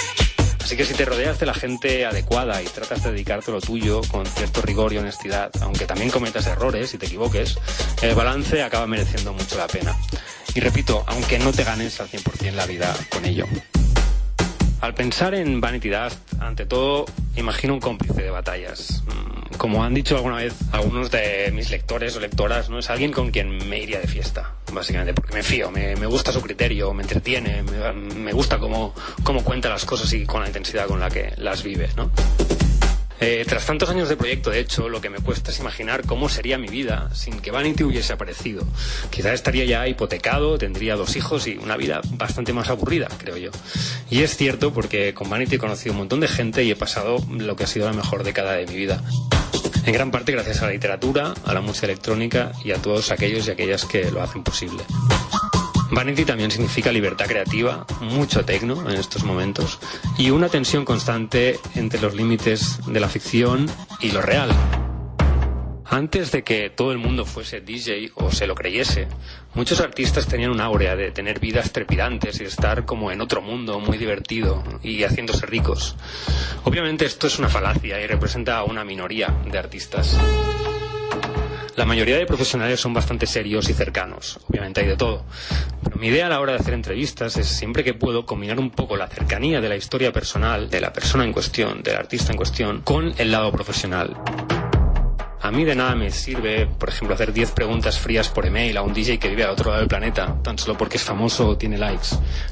Así 0.66 0.76
que 0.76 0.84
si 0.84 0.94
te 0.94 1.04
rodeas 1.04 1.38
de 1.38 1.46
la 1.46 1.54
gente 1.54 2.04
adecuada 2.06 2.60
y 2.60 2.64
tratas 2.64 3.04
de 3.04 3.12
dedicarte 3.12 3.52
lo 3.52 3.60
tuyo 3.60 4.00
con 4.10 4.26
cierto 4.26 4.62
rigor 4.62 4.92
y 4.92 4.98
honestidad, 4.98 5.48
aunque 5.60 5.86
también 5.86 6.10
cometas 6.10 6.48
errores 6.48 6.92
y 6.92 6.98
te 6.98 7.06
equivoques, 7.06 7.56
el 8.02 8.16
balance 8.16 8.60
acaba 8.64 8.84
mereciendo 8.88 9.32
mucho 9.32 9.56
la 9.58 9.68
pena. 9.68 9.96
Y 10.56 10.58
repito, 10.58 11.04
aunque 11.06 11.38
no 11.38 11.52
te 11.52 11.62
ganes 11.62 12.00
al 12.00 12.08
100% 12.08 12.50
la 12.54 12.66
vida 12.66 12.92
con 13.10 13.24
ello. 13.24 13.46
Al 14.80 14.94
pensar 14.94 15.34
en 15.34 15.60
Vanity 15.60 15.88
Dust, 15.88 16.18
ante 16.40 16.66
todo, 16.66 17.06
imagino 17.36 17.74
un 17.74 17.80
cómplice 17.80 18.22
de 18.22 18.30
batallas. 18.30 19.02
Mm, 19.06 19.56
Como 19.56 19.82
han 19.82 19.94
dicho 19.94 20.16
alguna 20.16 20.36
vez 20.36 20.54
algunos 20.72 21.10
de 21.10 21.50
mis 21.54 21.70
lectores 21.70 22.14
o 22.16 22.20
lectoras, 22.20 22.68
no 22.68 22.78
es 22.78 22.90
alguien 22.90 23.10
con 23.10 23.30
quien 23.30 23.56
me 23.68 23.78
iría 23.80 24.00
de 24.00 24.06
fiesta, 24.06 24.52
básicamente, 24.72 25.14
porque 25.14 25.32
me 25.34 25.42
fío, 25.42 25.70
me, 25.70 25.96
me 25.96 26.06
gusta 26.06 26.30
su 26.30 26.42
criterio, 26.42 26.92
me 26.92 27.02
entretiene, 27.02 27.62
me, 27.62 27.92
me 27.92 28.32
gusta 28.32 28.58
cómo, 28.58 28.94
cómo 29.24 29.42
cuenta 29.42 29.68
las 29.70 29.84
cosas 29.86 30.12
y 30.12 30.26
con 30.26 30.42
la 30.42 30.48
intensidad 30.48 30.86
con 30.86 31.00
la 31.00 31.08
que 31.10 31.32
las 31.38 31.62
vive, 31.62 31.88
¿no? 31.96 32.10
Eh, 33.18 33.44
tras 33.48 33.64
tantos 33.64 33.88
años 33.88 34.08
de 34.08 34.16
proyecto, 34.16 34.50
de 34.50 34.60
hecho, 34.60 34.88
lo 34.88 35.00
que 35.00 35.08
me 35.08 35.18
cuesta 35.18 35.50
es 35.50 35.58
imaginar 35.58 36.04
cómo 36.04 36.28
sería 36.28 36.58
mi 36.58 36.68
vida 36.68 37.08
sin 37.14 37.40
que 37.40 37.50
Vanity 37.50 37.84
hubiese 37.84 38.12
aparecido. 38.12 38.66
Quizás 39.10 39.32
estaría 39.32 39.64
ya 39.64 39.88
hipotecado, 39.88 40.58
tendría 40.58 40.96
dos 40.96 41.16
hijos 41.16 41.46
y 41.46 41.56
una 41.56 41.76
vida 41.76 42.00
bastante 42.10 42.52
más 42.52 42.68
aburrida, 42.68 43.08
creo 43.18 43.36
yo. 43.36 43.50
Y 44.10 44.22
es 44.22 44.36
cierto 44.36 44.72
porque 44.72 45.14
con 45.14 45.30
Vanity 45.30 45.56
he 45.56 45.58
conocido 45.58 45.92
un 45.92 45.98
montón 45.98 46.20
de 46.20 46.28
gente 46.28 46.62
y 46.64 46.70
he 46.70 46.76
pasado 46.76 47.16
lo 47.30 47.56
que 47.56 47.64
ha 47.64 47.66
sido 47.66 47.86
la 47.86 47.94
mejor 47.94 48.22
década 48.22 48.52
de 48.52 48.66
mi 48.66 48.76
vida. 48.76 49.02
En 49.86 49.92
gran 49.92 50.10
parte 50.10 50.32
gracias 50.32 50.62
a 50.62 50.66
la 50.66 50.72
literatura, 50.72 51.32
a 51.44 51.54
la 51.54 51.60
música 51.60 51.86
electrónica 51.86 52.52
y 52.64 52.72
a 52.72 52.76
todos 52.76 53.12
aquellos 53.12 53.46
y 53.46 53.50
aquellas 53.52 53.84
que 53.84 54.10
lo 54.10 54.20
hacen 54.22 54.42
posible. 54.42 54.82
Vanity 55.90 56.24
también 56.24 56.50
significa 56.50 56.90
libertad 56.90 57.26
creativa, 57.26 57.86
mucho 58.00 58.44
tecno 58.44 58.88
en 58.90 58.96
estos 58.96 59.24
momentos 59.24 59.78
y 60.18 60.30
una 60.30 60.48
tensión 60.48 60.84
constante 60.84 61.58
entre 61.74 62.00
los 62.00 62.14
límites 62.14 62.80
de 62.86 63.00
la 63.00 63.08
ficción 63.08 63.66
y 64.00 64.10
lo 64.10 64.20
real. 64.20 64.50
Antes 65.88 66.32
de 66.32 66.42
que 66.42 66.68
todo 66.68 66.90
el 66.90 66.98
mundo 66.98 67.24
fuese 67.24 67.60
DJ 67.60 68.10
o 68.16 68.32
se 68.32 68.48
lo 68.48 68.56
creyese, 68.56 69.06
muchos 69.54 69.80
artistas 69.80 70.26
tenían 70.26 70.50
una 70.50 70.64
áurea 70.64 70.96
de 70.96 71.12
tener 71.12 71.38
vidas 71.38 71.72
trepidantes 71.72 72.36
y 72.36 72.42
de 72.42 72.48
estar 72.48 72.84
como 72.84 73.12
en 73.12 73.20
otro 73.20 73.40
mundo 73.40 73.78
muy 73.78 73.96
divertido 73.96 74.64
y 74.82 75.04
haciéndose 75.04 75.46
ricos. 75.46 75.94
Obviamente 76.64 77.06
esto 77.06 77.28
es 77.28 77.38
una 77.38 77.48
falacia 77.48 78.00
y 78.00 78.06
representa 78.08 78.58
a 78.58 78.64
una 78.64 78.84
minoría 78.84 79.28
de 79.50 79.58
artistas. 79.58 80.18
La 81.76 81.84
mayoría 81.84 82.16
de 82.16 82.24
profesionales 82.24 82.80
son 82.80 82.94
bastante 82.94 83.26
serios 83.26 83.68
y 83.68 83.74
cercanos, 83.74 84.40
obviamente 84.48 84.80
hay 84.80 84.86
de 84.86 84.96
todo. 84.96 85.26
Pero 85.84 85.96
mi 85.96 86.06
idea 86.06 86.24
a 86.24 86.30
la 86.30 86.40
hora 86.40 86.52
de 86.52 86.58
hacer 86.58 86.72
entrevistas 86.72 87.36
es 87.36 87.48
siempre 87.48 87.84
que 87.84 87.92
puedo 87.92 88.24
combinar 88.24 88.58
un 88.58 88.70
poco 88.70 88.96
la 88.96 89.08
cercanía 89.08 89.60
de 89.60 89.68
la 89.68 89.76
historia 89.76 90.10
personal, 90.10 90.70
de 90.70 90.80
la 90.80 90.94
persona 90.94 91.24
en 91.24 91.34
cuestión, 91.34 91.82
del 91.82 91.96
artista 91.96 92.32
en 92.32 92.38
cuestión, 92.38 92.80
con 92.80 93.12
el 93.18 93.30
lado 93.30 93.52
profesional. 93.52 94.16
A 95.40 95.50
mí 95.50 95.64
de 95.64 95.74
nada 95.74 95.94
me 95.94 96.10
sirve, 96.10 96.66
por 96.66 96.88
ejemplo, 96.88 97.14
hacer 97.14 97.32
10 97.32 97.52
preguntas 97.52 97.98
frías 97.98 98.28
por 98.28 98.46
email 98.46 98.76
a 98.76 98.82
un 98.82 98.94
DJ 98.94 99.18
que 99.18 99.28
vive 99.28 99.44
al 99.44 99.50
otro 99.50 99.70
lado 99.70 99.80
del 99.80 99.88
planeta, 99.88 100.36
tan 100.42 100.58
solo 100.58 100.76
porque 100.78 100.96
es 100.96 101.02
famoso 101.02 101.48
o 101.48 101.56
tiene 101.56 101.78
likes. 101.78 102.08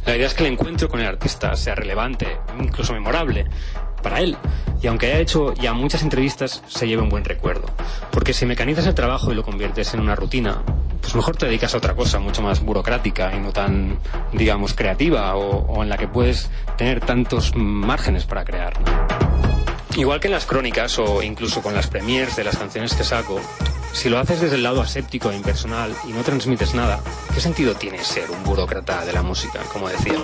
La 0.07 0.17
idea 0.17 0.27
es 0.27 0.35
que 0.35 0.45
el 0.45 0.53
encuentro 0.53 0.89
con 0.89 1.01
el 1.01 1.07
artista 1.07 1.57
sea 1.57 1.75
relevante, 1.75 2.39
incluso 2.61 2.93
memorable, 2.93 3.47
para 4.03 4.21
él. 4.21 4.37
Y 4.83 4.87
aunque 4.87 5.07
haya 5.07 5.19
hecho 5.19 5.55
ya 5.55 5.73
muchas 5.73 6.03
entrevistas, 6.03 6.63
se 6.69 6.87
lleve 6.87 7.03
un 7.03 7.09
buen 7.09 7.25
recuerdo. 7.25 7.67
Porque 8.11 8.35
si 8.35 8.45
mecanizas 8.47 8.87
el 8.87 8.95
trabajo 8.95 9.33
y 9.33 9.35
lo 9.35 9.43
conviertes 9.43 9.95
en 9.95 10.01
una 10.01 10.15
rutina, 10.15 10.63
pues 11.01 11.15
mejor 11.15 11.37
te 11.37 11.47
dedicas 11.47 11.75
a 11.75 11.79
otra 11.79 11.95
cosa 11.95 12.19
mucho 12.19 12.43
más 12.43 12.61
burocrática 12.61 13.35
y 13.35 13.41
no 13.41 13.53
tan, 13.53 13.99
digamos, 14.33 14.75
creativa 14.75 15.35
o, 15.35 15.67
o 15.67 15.83
en 15.83 15.89
la 15.89 15.97
que 15.97 16.07
puedes 16.07 16.51
tener 16.77 17.01
tantos 17.01 17.57
márgenes 17.57 18.25
para 18.27 18.45
crear. 18.45 19.24
Igual 19.97 20.19
que 20.19 20.27
en 20.27 20.33
las 20.33 20.45
crónicas 20.45 20.99
o 20.99 21.23
incluso 21.23 21.63
con 21.63 21.75
las 21.75 21.87
premiers 21.87 22.35
de 22.35 22.43
las 22.43 22.57
canciones 22.57 22.95
que 22.95 23.05
saco, 23.05 23.41
si 23.93 24.09
lo 24.09 24.19
haces 24.19 24.41
desde 24.41 24.57
el 24.57 24.65
lado 24.65 24.83
aséptico 24.83 25.31
e 25.31 25.37
impersonal 25.37 25.95
y 26.09 26.13
no 26.13 26.23
transmites 26.23 26.75
nada, 26.75 27.01
¿qué 27.33 27.41
sentido 27.41 27.75
tiene 27.75 28.03
ser 28.03 28.29
un 28.31 28.43
burócrata 28.43 29.05
de 29.05 29.13
la 29.13 29.23
música, 29.23 29.61
como 29.73 29.89
decía? 29.89 30.15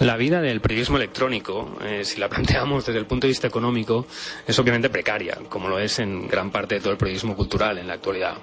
La 0.00 0.16
vida 0.18 0.42
del 0.42 0.60
periodismo 0.60 0.98
electrónico, 0.98 1.78
eh, 1.82 2.04
si 2.04 2.20
la 2.20 2.28
planteamos 2.30 2.84
desde 2.84 2.98
el 2.98 3.06
punto 3.06 3.26
de 3.26 3.30
vista 3.30 3.46
económico, 3.46 4.06
es 4.46 4.58
obviamente 4.58 4.90
precaria, 4.90 5.38
como 5.48 5.68
lo 5.68 5.78
es 5.78 5.98
en 5.98 6.28
gran 6.28 6.50
parte 6.50 6.74
de 6.76 6.80
todo 6.80 6.92
el 6.92 6.98
periodismo 6.98 7.34
cultural 7.34 7.78
en 7.78 7.88
la 7.88 7.94
actualidad. 7.94 8.36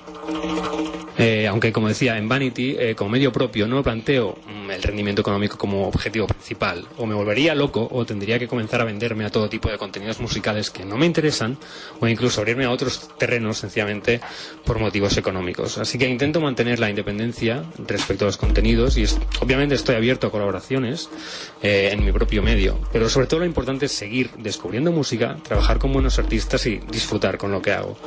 Eh, 1.18 1.48
aunque, 1.48 1.72
como 1.72 1.88
decía, 1.90 2.18
en 2.18 2.28
Vanity, 2.28 2.76
eh, 2.78 2.96
como 2.96 3.12
medio 3.12 3.32
propio, 3.32 3.68
no 3.68 3.84
planteo 3.84 4.36
mm, 4.48 4.72
el 4.72 4.82
rendimiento 4.82 5.22
económico 5.22 5.58
como 5.58 5.88
objetivo 5.88 6.26
principal. 6.26 6.88
O 6.98 7.06
me 7.06 7.14
volvería 7.14 7.54
loco 7.54 7.88
o 7.92 8.04
tendría 8.04 8.40
que 8.40 8.48
comenzar 8.48 8.82
a 8.82 8.86
venderme 8.86 9.24
a 9.26 9.30
todo 9.30 9.48
tipo 9.48 9.70
de 9.70 9.78
contenidos 9.78 10.20
musicales 10.20 10.72
que 10.72 10.84
no 10.86 10.98
me 10.98 11.06
interesan 11.06 11.58
o 12.00 12.08
incluso 12.08 12.42
abrirme 12.42 12.66
a 12.66 12.72
otros 12.72 13.10
terrenos 13.20 13.60
sencillamente 13.60 14.22
por 14.66 14.80
motivos 14.80 15.16
económicos. 15.18 15.78
Así 15.78 16.00
que 16.00 16.08
intento 16.10 16.42
mantener 16.42 16.80
la 16.80 16.90
independencia 16.90 17.64
respecto 17.88 18.26
a 18.26 18.28
los 18.30 18.38
contenidos 18.38 18.98
y 18.98 19.04
es- 19.04 19.20
obviamente 19.40 19.76
estoy 19.76 19.96
abierto 19.96 20.26
a 20.28 20.32
colaboraciones 20.32 21.10
eh, 21.62 21.90
en 21.92 22.04
mi 22.04 22.12
propio 22.12 22.42
medio. 22.42 22.80
Pero 22.92 23.10
sobre 23.10 23.28
todo 23.28 23.42
lo 23.42 23.46
importante 23.46 23.86
es 23.86 23.92
seguir 23.92 24.32
descubriendo 24.38 24.92
música, 24.92 25.38
trabajar 25.44 25.80
con 25.80 25.94
buenos 25.94 26.20
artistas 26.20 26.66
y 26.66 26.78
disfrutar 26.92 27.38
con 27.38 27.52
lo 27.52 27.62
que 27.62 27.72
hago. 27.72 27.98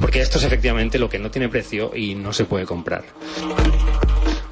Porque 0.00 0.20
esto 0.20 0.38
es 0.38 0.44
efectivamente 0.44 0.98
lo 0.98 1.08
que 1.08 1.18
no 1.18 1.30
tiene 1.30 1.48
precio 1.48 1.92
y 1.94 2.14
no 2.14 2.32
se 2.32 2.44
puede 2.44 2.66
comprar. 2.66 3.04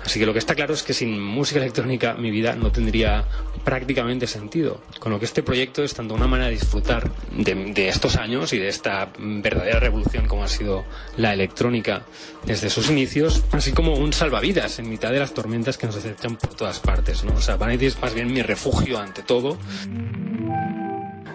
Así 0.04 0.18
que 0.18 0.26
lo 0.26 0.32
que 0.32 0.38
está 0.38 0.54
claro 0.54 0.74
es 0.74 0.82
que 0.82 0.92
sin 0.92 1.20
música 1.20 1.60
electrónica 1.60 2.14
mi 2.14 2.30
vida 2.30 2.54
no 2.54 2.70
tendría 2.70 3.24
prácticamente 3.64 4.26
sentido. 4.26 4.82
Con 4.98 5.12
lo 5.12 5.18
que 5.18 5.24
este 5.24 5.42
proyecto 5.42 5.82
es 5.82 5.94
tanto 5.94 6.14
una 6.14 6.26
manera 6.26 6.50
de 6.50 6.56
disfrutar 6.56 7.10
de, 7.32 7.88
estos 7.88 8.16
años 8.16 8.52
y 8.52 8.58
de 8.58 8.68
esta 8.68 9.10
verdadera 9.18 9.80
revolución 9.80 10.26
como 10.26 10.44
ha 10.44 10.48
sido 10.48 10.84
la 11.16 11.32
electrónica 11.32 12.02
desde 12.44 12.68
sus 12.68 12.90
inicios, 12.90 13.44
así 13.52 13.72
como 13.72 13.94
un 13.94 14.12
salvavidas 14.12 14.78
en 14.78 14.90
mitad 14.90 15.10
de 15.10 15.20
las 15.20 15.32
tormentas 15.32 15.78
que 15.78 15.86
nos 15.86 15.96
acechan 15.96 16.36
por 16.36 16.54
todas 16.54 16.80
partes. 16.80 17.24
¿no? 17.24 17.34
O 17.34 17.40
sea, 17.40 17.56
Vanity 17.56 17.86
es 17.86 18.00
más 18.00 18.14
bien 18.14 18.32
mi 18.32 18.42
refugio 18.42 18.98
ante 18.98 19.22
todo. 19.22 19.58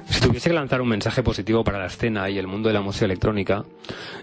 Si 0.09 0.21
tuviese 0.21 0.49
que 0.49 0.55
lanzar 0.55 0.81
un 0.81 0.89
mensaje 0.89 1.21
positivo 1.23 1.63
para 1.63 1.77
la 1.79 1.85
escena 1.85 2.29
y 2.29 2.37
el 2.39 2.47
mundo 2.47 2.67
de 2.69 2.73
la 2.73 2.81
música 2.81 3.05
electrónica, 3.05 3.63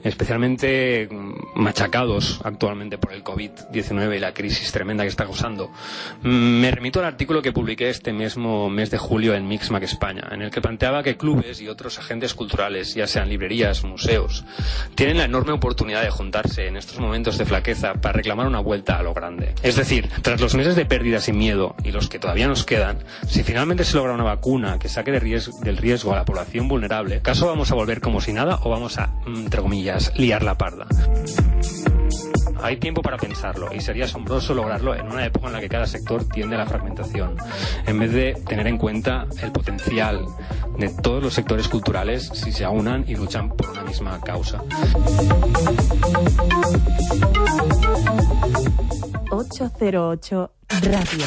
especialmente 0.02 1.08
mm, 1.10 1.60
machacados 1.60 2.40
actualmente 2.44 2.98
por 2.98 3.12
el 3.12 3.22
COVID-19 3.22 4.16
y 4.16 4.18
la 4.18 4.32
crisis 4.32 4.72
tremenda 4.72 5.04
que 5.04 5.08
está 5.08 5.24
causando, 5.24 5.70
mm, 6.22 6.28
me 6.60 6.70
remito 6.70 6.98
al 7.00 7.06
artículo 7.06 7.42
que 7.42 7.52
publiqué 7.52 7.88
este 7.88 8.12
mismo 8.12 8.68
mes 8.70 8.90
de 8.90 8.98
julio 8.98 9.34
en 9.34 9.46
Mixmac 9.48 9.82
España, 9.82 10.28
en 10.32 10.42
el 10.42 10.50
que 10.50 10.60
planteaba 10.60 11.02
que 11.02 11.16
clubes 11.16 11.60
y 11.60 11.68
otros 11.68 11.98
agentes 11.98 12.34
culturales, 12.34 12.94
ya 12.94 13.06
sean 13.06 13.28
librerías, 13.28 13.84
museos, 13.84 14.44
tienen 14.94 15.18
la 15.18 15.24
enorme 15.24 15.52
oportunidad 15.52 16.02
de 16.02 16.10
juntarse 16.10 16.66
en 16.66 16.76
estos 16.76 16.98
momentos 16.98 17.38
de 17.38 17.44
flaqueza 17.46 17.94
para 17.94 18.12
reclamar 18.14 18.46
una 18.46 18.60
vuelta 18.60 18.98
a 18.98 19.02
lo 19.02 19.14
grande. 19.14 19.54
Es 19.62 19.76
decir, 19.76 20.08
tras 20.22 20.40
los 20.40 20.54
meses 20.54 20.76
de 20.76 20.86
pérdida 20.86 21.20
sin 21.20 21.38
miedo 21.38 21.74
y 21.84 21.92
los 21.92 22.08
que 22.08 22.18
todavía 22.18 22.48
nos 22.48 22.64
quedan, 22.64 22.98
si 23.28 23.42
finalmente 23.42 23.84
se 23.84 23.96
logra 23.96 24.12
una 24.14 24.24
vacuna 24.24 24.78
que 24.78 24.88
saque 24.88 25.12
de 25.12 25.20
ries- 25.20 25.50
del 25.60 25.75
riesgo 25.76 26.12
a 26.12 26.16
la 26.16 26.24
población 26.24 26.68
vulnerable, 26.68 27.20
¿caso 27.20 27.46
vamos 27.46 27.70
a 27.70 27.74
volver 27.74 28.00
como 28.00 28.20
si 28.20 28.32
nada 28.32 28.58
o 28.62 28.70
vamos 28.70 28.98
a, 28.98 29.08
mm, 29.26 29.36
entre 29.36 29.62
comillas, 29.62 30.12
liar 30.16 30.42
la 30.42 30.56
parda? 30.56 30.86
Hay 32.62 32.78
tiempo 32.78 33.02
para 33.02 33.16
pensarlo 33.16 33.72
y 33.72 33.80
sería 33.80 34.06
asombroso 34.06 34.54
lograrlo 34.54 34.94
en 34.94 35.06
una 35.06 35.24
época 35.24 35.46
en 35.48 35.52
la 35.52 35.60
que 35.60 35.68
cada 35.68 35.86
sector 35.86 36.24
tiende 36.28 36.56
a 36.56 36.58
la 36.58 36.66
fragmentación, 36.66 37.36
en 37.86 37.98
vez 37.98 38.12
de 38.12 38.34
tener 38.46 38.66
en 38.66 38.78
cuenta 38.78 39.26
el 39.42 39.52
potencial 39.52 40.24
de 40.78 40.88
todos 40.88 41.22
los 41.22 41.34
sectores 41.34 41.68
culturales 41.68 42.30
si 42.34 42.52
se 42.52 42.64
aunan 42.64 43.04
y 43.06 43.14
luchan 43.14 43.50
por 43.50 43.70
una 43.70 43.82
misma 43.82 44.20
causa. 44.20 44.62
808 49.30 50.50
Radio. 50.68 51.26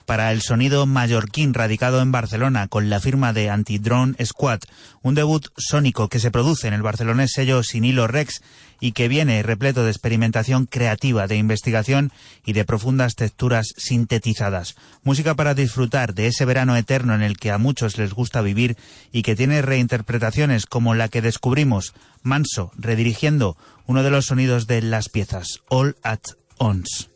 para 0.05 0.31
el 0.31 0.41
sonido 0.41 0.85
mallorquín 0.85 1.53
radicado 1.53 2.01
en 2.01 2.11
Barcelona 2.11 2.67
con 2.67 2.89
la 2.89 2.99
firma 2.99 3.33
de 3.33 3.49
Anti-Drone 3.49 4.15
Squad, 4.25 4.59
un 5.01 5.15
debut 5.15 5.47
sónico 5.57 6.09
que 6.09 6.19
se 6.19 6.31
produce 6.31 6.67
en 6.67 6.73
el 6.73 6.81
barcelonés 6.81 7.31
sello 7.33 7.63
Sinilo 7.63 8.07
Rex 8.07 8.41
y 8.79 8.91
que 8.93 9.07
viene 9.07 9.43
repleto 9.43 9.83
de 9.83 9.91
experimentación 9.91 10.65
creativa, 10.65 11.27
de 11.27 11.37
investigación 11.37 12.11
y 12.45 12.53
de 12.53 12.65
profundas 12.65 13.15
texturas 13.15 13.73
sintetizadas. 13.77 14.75
Música 15.03 15.35
para 15.35 15.53
disfrutar 15.53 16.13
de 16.13 16.27
ese 16.27 16.45
verano 16.45 16.75
eterno 16.75 17.13
en 17.15 17.21
el 17.21 17.37
que 17.37 17.51
a 17.51 17.57
muchos 17.57 17.97
les 17.97 18.13
gusta 18.13 18.41
vivir 18.41 18.75
y 19.11 19.21
que 19.21 19.35
tiene 19.35 19.61
reinterpretaciones 19.61 20.65
como 20.65 20.95
la 20.95 21.07
que 21.07 21.21
descubrimos, 21.21 21.93
Manso, 22.23 22.71
redirigiendo 22.75 23.55
uno 23.85 24.03
de 24.03 24.11
los 24.11 24.25
sonidos 24.25 24.67
de 24.67 24.81
las 24.81 25.09
piezas, 25.09 25.61
All 25.69 25.95
at 26.03 26.21
Ons. 26.57 27.09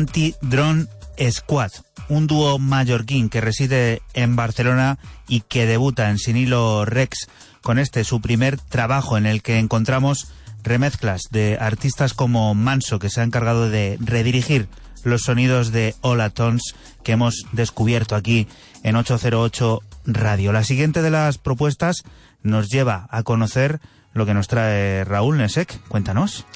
Anti-Drone 0.00 0.86
Squad, 1.30 1.72
un 2.08 2.26
dúo 2.26 2.58
mallorquín 2.58 3.28
que 3.28 3.42
reside 3.42 4.00
en 4.14 4.34
Barcelona 4.34 4.98
y 5.28 5.42
que 5.42 5.66
debuta 5.66 6.08
en 6.08 6.16
Sinilo 6.16 6.86
Rex 6.86 7.28
con 7.60 7.78
este 7.78 8.04
su 8.04 8.22
primer 8.22 8.56
trabajo 8.58 9.18
en 9.18 9.26
el 9.26 9.42
que 9.42 9.58
encontramos 9.58 10.32
remezclas 10.62 11.24
de 11.30 11.58
artistas 11.60 12.14
como 12.14 12.54
Manso 12.54 12.98
que 12.98 13.10
se 13.10 13.20
ha 13.20 13.24
encargado 13.24 13.68
de 13.68 13.98
redirigir 14.00 14.68
los 15.04 15.24
sonidos 15.24 15.70
de 15.70 15.94
Hola 16.00 16.30
Tons 16.30 16.74
que 17.04 17.12
hemos 17.12 17.44
descubierto 17.52 18.16
aquí 18.16 18.48
en 18.82 18.96
808 18.96 19.80
Radio. 20.06 20.52
La 20.52 20.64
siguiente 20.64 21.02
de 21.02 21.10
las 21.10 21.36
propuestas 21.36 22.04
nos 22.42 22.70
lleva 22.70 23.06
a 23.10 23.22
conocer 23.22 23.80
lo 24.14 24.24
que 24.24 24.32
nos 24.32 24.48
trae 24.48 25.04
Raúl 25.04 25.36
Nesek. 25.36 25.78
Cuéntanos. 25.88 26.46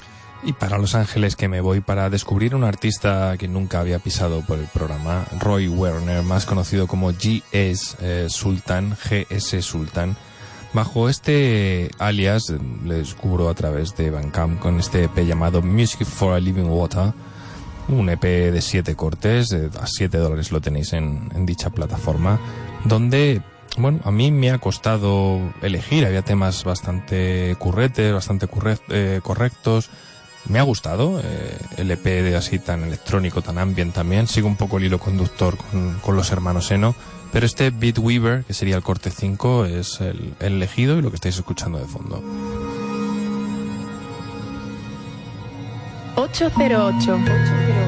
Y 0.45 0.53
para 0.53 0.77
Los 0.77 0.93
Ángeles 0.93 1.35
que 1.35 1.47
me 1.47 1.59
voy 1.59 1.81
para 1.81 2.11
descubrir 2.11 2.53
un 2.53 2.63
artista 2.63 3.35
que 3.37 3.47
nunca 3.47 3.79
había 3.79 3.97
pisado 3.97 4.41
por 4.41 4.59
el 4.59 4.67
programa, 4.67 5.25
Roy 5.39 5.67
Werner, 5.67 6.21
más 6.21 6.45
conocido 6.45 6.85
como 6.85 7.11
GS 7.11 7.97
eh, 7.99 8.27
Sultan, 8.29 8.95
GS 8.95 9.65
Sultan. 9.65 10.15
Bajo 10.71 11.09
este 11.09 11.89
alias 11.97 12.53
le 12.83 12.95
descubro 12.95 13.49
a 13.49 13.55
través 13.55 13.95
de 13.95 14.11
Bandcamp 14.11 14.59
con 14.59 14.79
este 14.79 15.05
EP 15.05 15.25
llamado 15.25 15.63
Music 15.63 16.05
for 16.05 16.35
a 16.35 16.39
Living 16.39 16.69
Water, 16.69 17.11
un 17.87 18.07
EP 18.09 18.21
de 18.21 18.61
siete 18.61 18.95
cortes, 18.95 19.51
a 19.51 19.87
7 19.87 20.15
dólares 20.17 20.51
lo 20.51 20.61
tenéis 20.61 20.93
en, 20.93 21.31
en 21.33 21.47
dicha 21.47 21.71
plataforma, 21.71 22.39
donde 22.83 23.41
bueno, 23.77 23.99
a 24.03 24.11
mí 24.11 24.31
me 24.31 24.51
ha 24.51 24.57
costado 24.59 25.39
elegir, 25.61 26.05
había 26.05 26.21
temas 26.21 26.63
bastante 26.63 27.55
curretes, 27.57 28.13
bastante 28.13 28.47
eh, 28.89 29.19
correctos, 29.23 29.89
me 30.49 30.59
ha 30.59 30.63
gustado 30.63 31.19
eh, 31.23 31.57
el 31.77 31.91
EP 31.91 32.03
de 32.03 32.35
así 32.35 32.59
tan 32.59 32.83
electrónico, 32.83 33.41
tan 33.41 33.57
ambient 33.57 33.93
también. 33.93 34.27
Sigo 34.27 34.47
un 34.47 34.55
poco 34.55 34.77
el 34.77 34.85
hilo 34.85 34.99
conductor 34.99 35.57
con, 35.57 35.99
con 35.99 36.15
los 36.15 36.31
hermanos 36.31 36.71
Eno. 36.71 36.95
Pero 37.31 37.45
este 37.45 37.69
Beat 37.69 37.97
Weaver, 37.99 38.45
que 38.45 38.53
sería 38.53 38.77
el 38.77 38.83
corte 38.83 39.09
5, 39.09 39.65
es 39.65 39.99
el, 39.99 40.35
el 40.39 40.53
elegido 40.53 40.97
y 40.97 41.01
lo 41.01 41.09
que 41.09 41.15
estáis 41.15 41.35
escuchando 41.35 41.79
de 41.79 41.85
fondo. 41.85 42.23
808. 46.15 47.84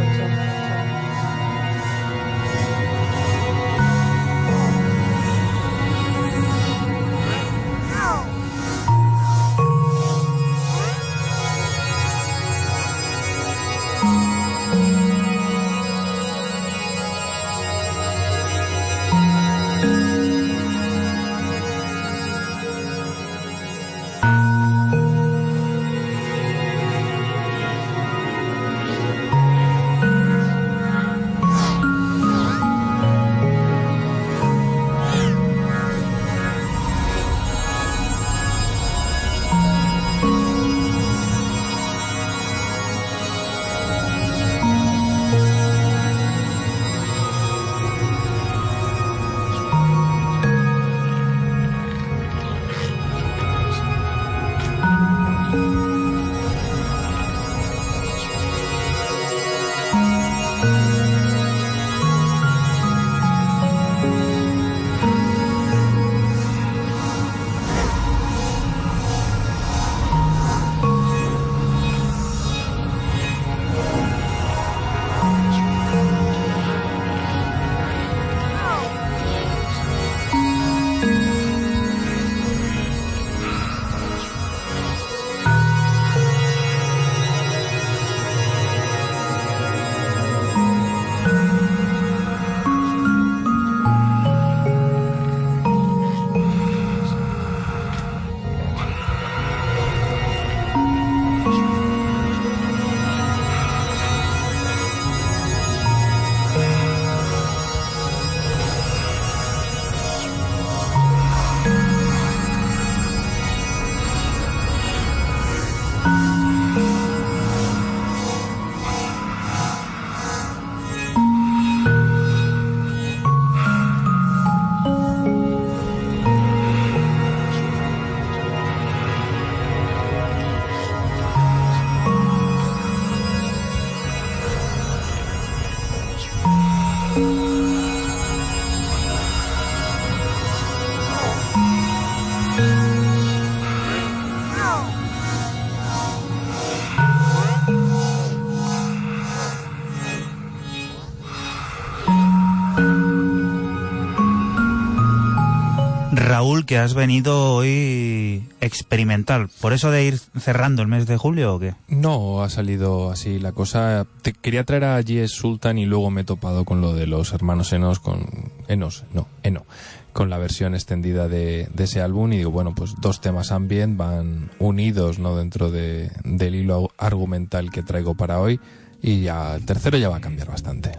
Raúl, 156.37 156.67
que 156.67 156.77
has 156.77 156.93
venido 156.93 157.55
hoy 157.55 158.47
experimental. 158.61 159.49
¿Por 159.59 159.73
eso 159.73 159.89
de 159.89 160.05
ir 160.05 160.19
cerrando 160.39 160.83
el 160.83 160.87
mes 160.87 161.07
de 161.07 161.17
julio 161.17 161.55
o 161.55 161.59
qué? 161.59 161.73
No, 161.87 162.43
ha 162.43 162.49
salido 162.51 163.09
así 163.09 163.39
la 163.39 163.53
cosa. 163.53 164.05
Te 164.21 164.33
quería 164.33 164.63
traer 164.63 164.83
a 164.83 165.01
G.S. 165.01 165.29
Sultan 165.29 165.79
y 165.79 165.87
luego 165.87 166.11
me 166.11 166.21
he 166.21 166.23
topado 166.25 166.63
con 166.63 166.79
lo 166.79 166.93
de 166.93 167.07
los 167.07 167.33
hermanos 167.33 167.73
Enos, 167.73 167.97
con 167.97 168.51
Enos, 168.67 169.03
no, 169.15 169.27
Eno, 169.41 169.65
con 170.13 170.29
la 170.29 170.37
versión 170.37 170.75
extendida 170.75 171.27
de, 171.27 171.69
de 171.73 171.83
ese 171.85 172.01
álbum 172.01 172.31
y 172.31 172.37
digo, 172.37 172.51
bueno, 172.51 172.75
pues 172.75 172.93
dos 173.01 173.19
temas 173.19 173.51
ambient 173.51 173.97
van 173.97 174.51
unidos, 174.59 175.17
¿no? 175.17 175.35
Dentro 175.35 175.71
de, 175.71 176.11
del 176.23 176.53
hilo 176.53 176.91
argumental 176.99 177.71
que 177.71 177.81
traigo 177.81 178.13
para 178.13 178.39
hoy 178.39 178.59
y 179.01 179.21
ya 179.21 179.55
el 179.55 179.65
tercero 179.65 179.97
ya 179.97 180.09
va 180.09 180.17
a 180.17 180.21
cambiar 180.21 180.49
bastante. 180.49 180.91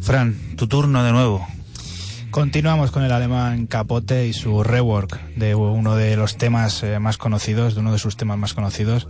Fran, 0.00 0.54
tu 0.54 0.68
turno 0.68 1.02
de 1.02 1.10
nuevo. 1.10 1.44
Continuamos 2.34 2.90
con 2.90 3.04
el 3.04 3.12
alemán 3.12 3.68
Capote 3.68 4.26
y 4.26 4.32
su 4.32 4.64
rework 4.64 5.24
de 5.36 5.54
uno 5.54 5.94
de 5.94 6.16
los 6.16 6.36
temas 6.36 6.82
eh, 6.82 6.98
más 6.98 7.16
conocidos, 7.16 7.74
de 7.74 7.80
uno 7.80 7.92
de 7.92 8.00
sus 8.00 8.16
temas 8.16 8.36
más 8.38 8.54
conocidos, 8.54 9.06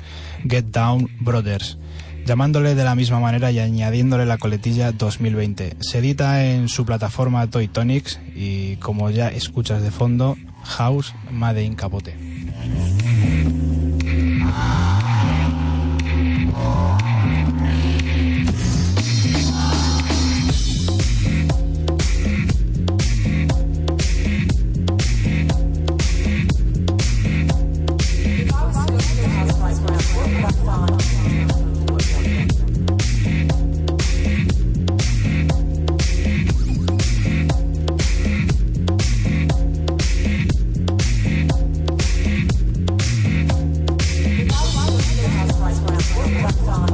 Get 0.47 0.67
Down 0.67 1.09
Brothers, 1.21 1.79
llamándole 2.27 2.75
de 2.75 2.85
la 2.85 2.95
misma 2.95 3.21
manera 3.21 3.51
y 3.51 3.61
añadiéndole 3.61 4.27
la 4.27 4.37
coletilla 4.37 4.93
2020. 4.93 5.79
Se 5.81 6.01
edita 6.01 6.45
en 6.45 6.69
su 6.69 6.85
plataforma 6.85 7.47
Toy 7.49 7.67
Tonics 7.67 8.21
y 8.35 8.77
como 8.77 9.09
ya 9.09 9.29
escuchas 9.29 9.81
de 9.81 9.91
fondo, 9.91 10.37
House 10.63 11.15
Made 11.31 11.65
in 11.65 11.77
Capote. 11.77 12.15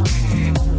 Okay. 0.01 0.70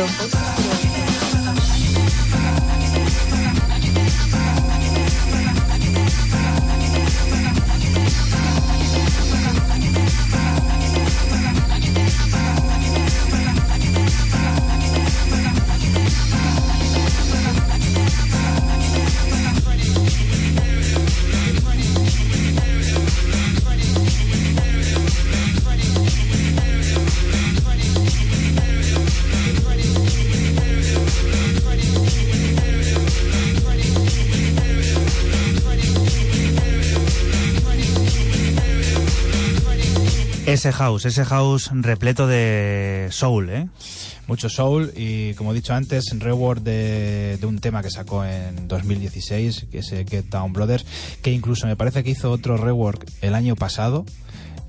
Ocho. 0.00 0.41
Ese 40.62 40.70
house, 40.74 41.06
ese 41.06 41.24
house 41.24 41.70
repleto 41.72 42.28
de 42.28 43.08
soul, 43.10 43.50
¿eh? 43.50 43.66
Mucho 44.28 44.48
soul 44.48 44.92
y, 44.94 45.34
como 45.34 45.50
he 45.50 45.54
dicho 45.56 45.74
antes, 45.74 46.04
reward 46.16 46.60
de, 46.60 47.36
un 47.42 47.58
tema 47.58 47.82
que 47.82 47.90
sacó 47.90 48.24
en 48.24 48.68
2016, 48.68 49.66
que 49.72 49.78
es 49.78 49.88
Get 49.88 50.26
Down 50.26 50.52
Brothers, 50.52 50.86
que 51.20 51.32
incluso 51.32 51.66
me 51.66 51.74
parece 51.74 52.04
que 52.04 52.10
hizo 52.10 52.30
otro 52.30 52.56
rework 52.56 53.10
el 53.22 53.34
año 53.34 53.56
pasado 53.56 54.04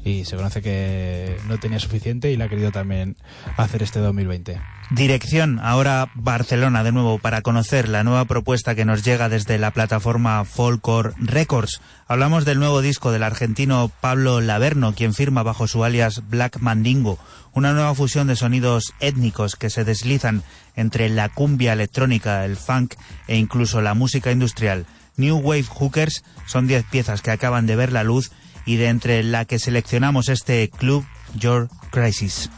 y 0.03 0.25
se 0.25 0.35
conoce 0.35 0.61
que 0.61 1.37
no 1.47 1.57
tenía 1.59 1.79
suficiente 1.79 2.31
y 2.31 2.37
le 2.37 2.43
ha 2.43 2.49
querido 2.49 2.71
también 2.71 3.15
hacer 3.57 3.83
este 3.83 3.99
2020. 3.99 4.59
Dirección 4.91 5.59
ahora 5.63 6.09
Barcelona 6.13 6.83
de 6.83 6.91
nuevo 6.91 7.17
para 7.19 7.41
conocer 7.41 7.87
la 7.87 8.03
nueva 8.03 8.25
propuesta 8.25 8.75
que 8.75 8.85
nos 8.85 9.03
llega 9.03 9.29
desde 9.29 9.57
la 9.57 9.71
plataforma 9.71 10.43
Folkor 10.45 11.15
Records. 11.17 11.81
Hablamos 12.07 12.45
del 12.45 12.59
nuevo 12.59 12.81
disco 12.81 13.11
del 13.11 13.23
argentino 13.23 13.89
Pablo 14.01 14.41
Laverno, 14.41 14.93
quien 14.93 15.13
firma 15.13 15.41
bajo 15.41 15.67
su 15.67 15.83
alias 15.83 16.23
Black 16.29 16.59
Mandingo, 16.59 17.17
una 17.53 17.73
nueva 17.73 17.95
fusión 17.95 18.27
de 18.27 18.35
sonidos 18.35 18.93
étnicos 18.99 19.55
que 19.55 19.69
se 19.69 19.85
deslizan 19.85 20.43
entre 20.75 21.09
la 21.09 21.29
cumbia 21.29 21.73
electrónica, 21.73 22.43
el 22.45 22.57
funk 22.57 22.95
e 23.27 23.37
incluso 23.37 23.81
la 23.81 23.93
música 23.93 24.31
industrial. 24.31 24.85
New 25.15 25.37
Wave 25.37 25.65
Hookers 25.69 26.23
son 26.45 26.67
10 26.67 26.85
piezas 26.85 27.21
que 27.21 27.31
acaban 27.31 27.67
de 27.67 27.75
ver 27.75 27.91
la 27.91 28.03
luz 28.03 28.31
y 28.65 28.77
de 28.77 28.87
entre 28.87 29.23
la 29.23 29.45
que 29.45 29.59
seleccionamos 29.59 30.29
este 30.29 30.69
club 30.69 31.05
Your 31.35 31.69
Crisis. 31.91 32.49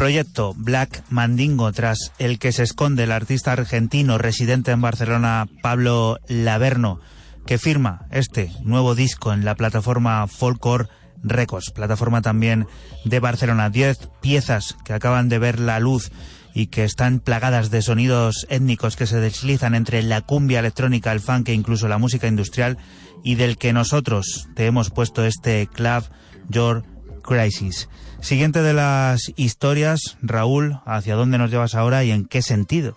Proyecto 0.00 0.52
Black 0.56 1.04
Mandingo, 1.10 1.70
tras 1.72 2.12
el 2.18 2.38
que 2.38 2.50
se 2.50 2.62
esconde 2.64 3.04
el 3.04 3.12
artista 3.12 3.52
argentino 3.52 4.18
residente 4.18 4.72
en 4.72 4.80
Barcelona, 4.80 5.46
Pablo 5.62 6.18
Laverno, 6.26 7.00
que 7.46 7.56
firma 7.58 8.06
este 8.10 8.50
nuevo 8.64 8.96
disco 8.96 9.32
en 9.32 9.44
la 9.44 9.54
plataforma 9.54 10.26
Folkcore 10.26 10.88
Records, 11.22 11.70
plataforma 11.70 12.20
también 12.20 12.66
de 13.04 13.20
Barcelona. 13.20 13.70
Diez 13.70 14.08
piezas 14.20 14.76
que 14.84 14.92
acaban 14.92 15.28
de 15.28 15.38
ver 15.38 15.60
la 15.60 15.78
luz 15.78 16.10
y 16.52 16.66
que 16.66 16.82
están 16.82 17.20
plagadas 17.20 17.70
de 17.70 17.82
sonidos 17.82 18.46
étnicos 18.50 18.96
que 18.96 19.06
se 19.06 19.20
deslizan 19.20 19.76
entre 19.76 20.02
la 20.02 20.20
cumbia 20.20 20.58
electrónica, 20.58 21.12
el 21.12 21.20
funk 21.20 21.48
e 21.48 21.54
incluso 21.54 21.86
la 21.86 21.98
música 21.98 22.26
industrial 22.26 22.76
y 23.22 23.36
del 23.36 23.56
que 23.56 23.72
nosotros 23.72 24.48
te 24.56 24.66
hemos 24.66 24.90
puesto 24.90 25.24
este 25.24 25.68
Club 25.68 26.04
Your 26.48 26.84
Crisis. 27.22 27.88
Siguiente 28.20 28.62
de 28.62 28.74
las 28.74 29.32
historias, 29.36 30.16
Raúl, 30.22 30.80
¿hacia 30.84 31.16
dónde 31.16 31.38
nos 31.38 31.50
llevas 31.50 31.74
ahora 31.74 32.04
y 32.04 32.10
en 32.10 32.26
qué 32.26 32.42
sentido? 32.42 32.94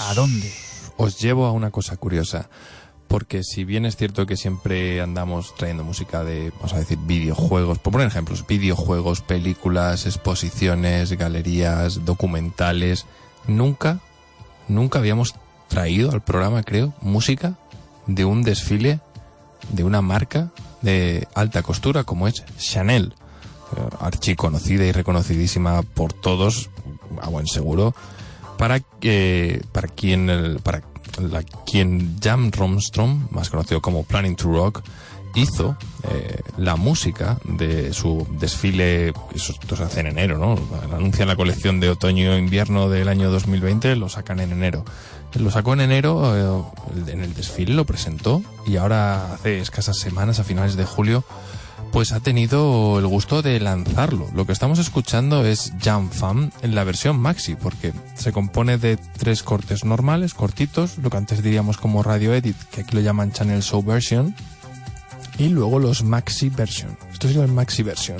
¿A 0.00 0.14
dónde? 0.14 0.52
Os 0.96 1.20
llevo 1.20 1.46
a 1.46 1.52
una 1.52 1.70
cosa 1.70 1.96
curiosa. 1.96 2.48
Porque 3.08 3.42
si 3.42 3.64
bien 3.64 3.86
es 3.86 3.96
cierto 3.96 4.26
que 4.26 4.36
siempre 4.36 5.00
andamos 5.00 5.54
trayendo 5.54 5.84
música 5.84 6.24
de, 6.24 6.50
vamos 6.56 6.72
a 6.72 6.78
decir, 6.78 6.98
videojuegos, 6.98 7.78
por 7.78 7.92
poner 7.92 8.08
ejemplos, 8.08 8.46
videojuegos, 8.46 9.20
películas, 9.20 10.06
exposiciones, 10.06 11.12
galerías, 11.12 12.04
documentales, 12.04 13.06
nunca, 13.46 14.00
nunca 14.68 14.98
habíamos 14.98 15.34
traído 15.68 16.12
al 16.12 16.22
programa, 16.22 16.62
creo, 16.62 16.94
música 17.00 17.54
de 18.06 18.24
un 18.24 18.42
desfile 18.42 19.00
de 19.70 19.84
una 19.84 20.02
marca 20.02 20.50
de 20.82 21.26
alta 21.34 21.62
costura 21.62 22.04
como 22.04 22.28
es 22.28 22.44
Chanel, 22.58 23.14
eh, 23.76 23.80
archiconocida 24.00 24.84
y 24.84 24.92
reconocidísima 24.92 25.82
por 25.82 26.12
todos, 26.12 26.70
a 27.20 27.28
buen 27.28 27.46
seguro, 27.46 27.94
para 28.58 28.80
que, 28.80 29.62
para 29.72 29.88
quien, 29.88 30.60
para 30.62 30.82
la, 31.20 31.42
quien 31.42 32.16
Jam 32.22 32.50
Romstrom, 32.50 33.28
más 33.30 33.50
conocido 33.50 33.80
como 33.80 34.04
Planning 34.04 34.36
to 34.36 34.52
Rock, 34.52 34.82
hizo 35.36 35.76
eh, 36.10 36.40
la 36.56 36.76
música 36.76 37.38
de 37.44 37.92
su 37.92 38.26
desfile, 38.40 39.12
eso 39.34 39.52
esto 39.52 39.76
se 39.76 39.82
hace 39.82 40.00
en 40.00 40.06
enero, 40.08 40.38
¿no? 40.38 40.58
Anuncian 40.94 41.28
la 41.28 41.36
colección 41.36 41.78
de 41.78 41.90
otoño-invierno 41.90 42.88
del 42.88 43.08
año 43.08 43.30
2020, 43.30 43.96
lo 43.96 44.08
sacan 44.08 44.40
en 44.40 44.52
enero. 44.52 44.84
Lo 45.34 45.50
sacó 45.50 45.74
en 45.74 45.80
enero, 45.80 46.72
eh, 47.04 47.12
en 47.12 47.22
el 47.22 47.34
desfile 47.34 47.74
lo 47.74 47.84
presentó 47.84 48.42
y 48.66 48.76
ahora 48.76 49.34
hace 49.34 49.58
escasas 49.58 49.98
semanas, 49.98 50.38
a 50.38 50.44
finales 50.44 50.76
de 50.76 50.86
julio, 50.86 51.24
pues 51.92 52.12
ha 52.12 52.20
tenido 52.20 52.98
el 52.98 53.06
gusto 53.06 53.42
de 53.42 53.60
lanzarlo. 53.60 54.28
Lo 54.34 54.46
que 54.46 54.52
estamos 54.52 54.78
escuchando 54.78 55.44
es 55.44 55.72
Jam 55.82 56.10
Fam 56.10 56.50
en 56.62 56.74
la 56.74 56.84
versión 56.84 57.18
maxi, 57.18 57.54
porque 57.54 57.92
se 58.14 58.32
compone 58.32 58.78
de 58.78 58.96
tres 58.96 59.42
cortes 59.42 59.84
normales, 59.84 60.34
cortitos, 60.34 60.98
lo 60.98 61.10
que 61.10 61.16
antes 61.16 61.42
diríamos 61.42 61.76
como 61.76 62.02
radio 62.02 62.34
edit, 62.34 62.56
que 62.70 62.82
aquí 62.82 62.94
lo 62.94 63.02
llaman 63.02 63.32
Channel 63.32 63.62
Show 63.62 63.82
Version, 63.82 64.34
y 65.38 65.48
luego 65.48 65.78
los 65.78 66.02
maxi 66.02 66.48
version. 66.48 66.96
Esto 67.12 67.28
es 67.28 67.36
el 67.36 67.48
maxi 67.48 67.82
version. 67.82 68.18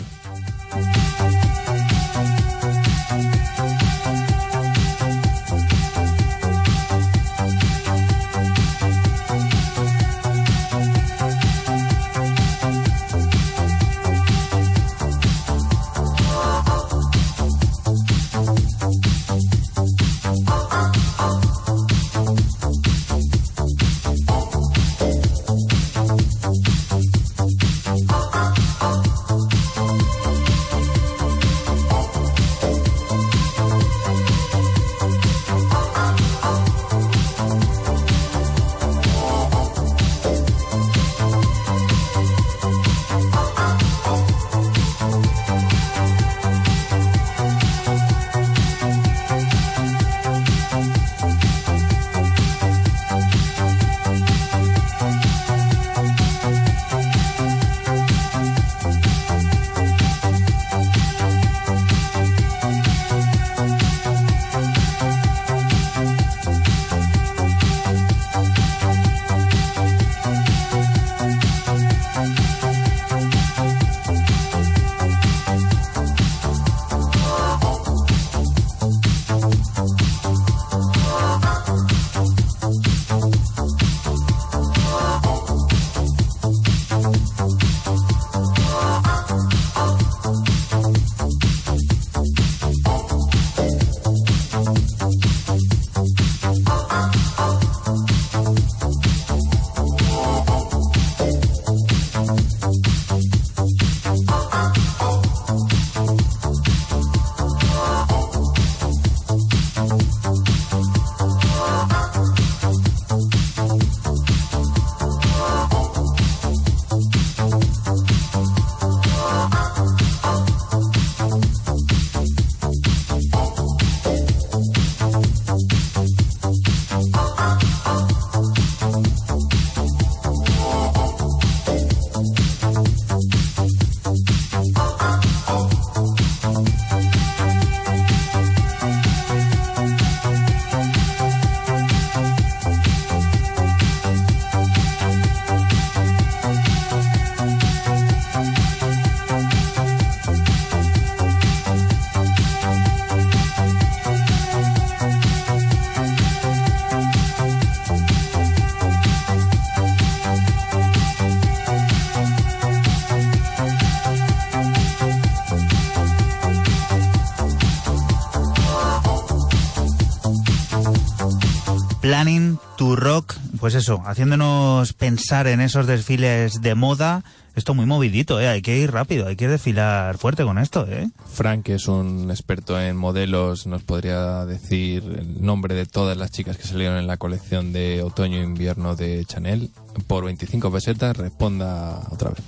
Pues 173.66 173.74
eso, 173.74 174.00
haciéndonos 174.06 174.92
pensar 174.92 175.48
en 175.48 175.60
esos 175.60 175.88
desfiles 175.88 176.60
de 176.62 176.76
moda. 176.76 177.24
Esto 177.56 177.74
muy 177.74 177.84
movidito, 177.84 178.38
¿eh? 178.38 178.46
Hay 178.46 178.62
que 178.62 178.78
ir 178.78 178.92
rápido, 178.92 179.26
hay 179.26 179.34
que 179.34 179.48
desfilar 179.48 180.18
fuerte 180.18 180.44
con 180.44 180.58
esto, 180.58 180.86
¿eh? 180.88 181.10
Frank, 181.26 181.64
que 181.64 181.74
es 181.74 181.88
un 181.88 182.30
experto 182.30 182.80
en 182.80 182.96
modelos, 182.96 183.66
nos 183.66 183.82
podría 183.82 184.44
decir 184.44 185.02
el 185.02 185.44
nombre 185.44 185.74
de 185.74 185.84
todas 185.84 186.16
las 186.16 186.30
chicas 186.30 186.56
que 186.56 186.62
salieron 186.62 186.96
en 186.96 187.08
la 187.08 187.16
colección 187.16 187.72
de 187.72 188.04
otoño 188.04 188.38
e 188.38 188.44
invierno 188.44 188.94
de 188.94 189.24
Chanel. 189.24 189.72
Por 190.06 190.26
25 190.26 190.70
pesetas, 190.70 191.16
responda 191.16 192.02
otra 192.10 192.30
vez. 192.30 192.44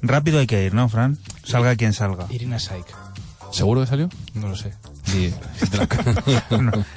Rápido 0.00 0.38
hay 0.38 0.46
que 0.46 0.64
ir, 0.64 0.72
¿no, 0.72 0.88
Fran? 0.88 1.18
Salga 1.42 1.76
quien 1.76 1.92
salga. 1.92 2.26
Irina 2.30 2.58
Saik. 2.58 2.86
¿Seguro 3.52 3.82
que 3.82 3.86
salió? 3.86 4.08
No 4.32 4.48
lo 4.48 4.56
sé. 4.56 4.72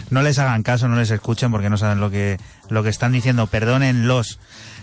No 0.09 0.21
les 0.21 0.39
hagan 0.39 0.63
caso, 0.63 0.87
no 0.87 0.95
les 0.95 1.11
escuchen 1.11 1.51
porque 1.51 1.69
no 1.69 1.77
saben 1.77 1.99
lo 1.99 2.09
que, 2.09 2.37
lo 2.69 2.83
que 2.83 2.89
están 2.89 3.11
diciendo. 3.11 3.47
Perdónenlos. 3.47 4.39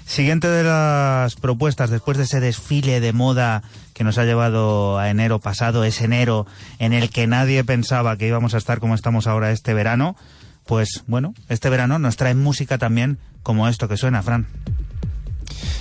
Siguiente 0.06 0.48
de 0.48 0.64
las 0.64 1.34
propuestas, 1.36 1.88
después 1.88 2.18
de 2.18 2.24
ese 2.24 2.40
desfile 2.40 3.00
de 3.00 3.14
moda 3.14 3.62
que 3.94 4.04
nos 4.04 4.18
ha 4.18 4.24
llevado 4.24 4.98
a 4.98 5.08
enero 5.08 5.38
pasado, 5.38 5.82
ese 5.84 6.04
enero 6.04 6.46
en 6.78 6.92
el 6.92 7.08
que 7.08 7.26
nadie 7.26 7.64
pensaba 7.64 8.16
que 8.18 8.26
íbamos 8.26 8.52
a 8.54 8.58
estar 8.58 8.80
como 8.80 8.94
estamos 8.94 9.26
ahora 9.26 9.50
este 9.50 9.72
verano, 9.72 10.14
pues 10.66 11.04
bueno, 11.06 11.34
este 11.48 11.70
verano 11.70 11.98
nos 11.98 12.16
trae 12.16 12.34
música 12.34 12.76
también 12.76 13.18
como 13.42 13.66
esto 13.66 13.88
que 13.88 13.96
suena, 13.96 14.22
Fran. 14.22 14.46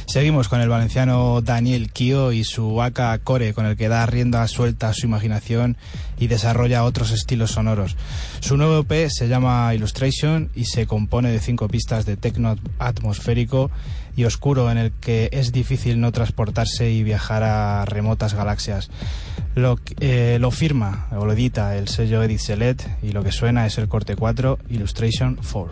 Seguimos 0.06 0.48
con 0.48 0.62
el 0.62 0.70
valenciano 0.70 1.42
Daniel 1.42 1.92
Kio 1.92 2.32
y 2.32 2.44
su 2.44 2.82
AK 2.82 3.24
Core, 3.24 3.54
con 3.54 3.66
el 3.66 3.78
que 3.78 3.88
da 3.88 4.06
rienda 4.06 4.48
suelta 4.48 4.90
a 4.90 4.94
su 4.94 5.06
imaginación 5.06 5.78
y 6.18 6.28
desarrolla 6.28 6.84
otros 6.84 7.12
estilos 7.12 7.52
sonoros. 7.52 7.96
Su 8.40 8.58
nuevo 8.58 8.80
EP 8.80 9.10
se 9.10 9.28
llama 9.28 9.74
Illustration 9.74 10.50
y 10.56 10.66
se 10.66 10.86
compone 10.88 11.32
de 11.32 11.40
cinco 11.40 11.68
pistas 11.68 12.06
de 12.06 12.18
tecno 12.18 12.56
atmosférico 12.80 13.72
y 14.16 14.26
oscuro 14.26 14.70
en 14.72 14.78
el 14.78 14.92
que 14.92 15.30
es 15.32 15.52
difícil 15.52 16.00
no 16.00 16.12
transportarse 16.12 16.92
y 16.92 17.04
viajar 17.04 17.44
a 17.44 17.86
remotas 17.86 18.34
galaxias. 18.34 18.90
Lo, 19.56 19.80
eh, 20.00 20.38
lo 20.40 20.52
firma 20.52 21.08
o 21.12 21.26
lo 21.26 21.34
edita 21.34 21.76
el 21.78 21.88
sello 21.88 22.24
Edith 22.24 22.40
Select 22.40 23.04
y 23.04 23.12
lo 23.12 23.24
que 23.24 23.32
suena 23.32 23.66
es 23.66 23.78
el 23.78 23.88
corte 23.88 24.16
4 24.16 24.60
Illustration 24.70 25.38
4. 25.52 25.72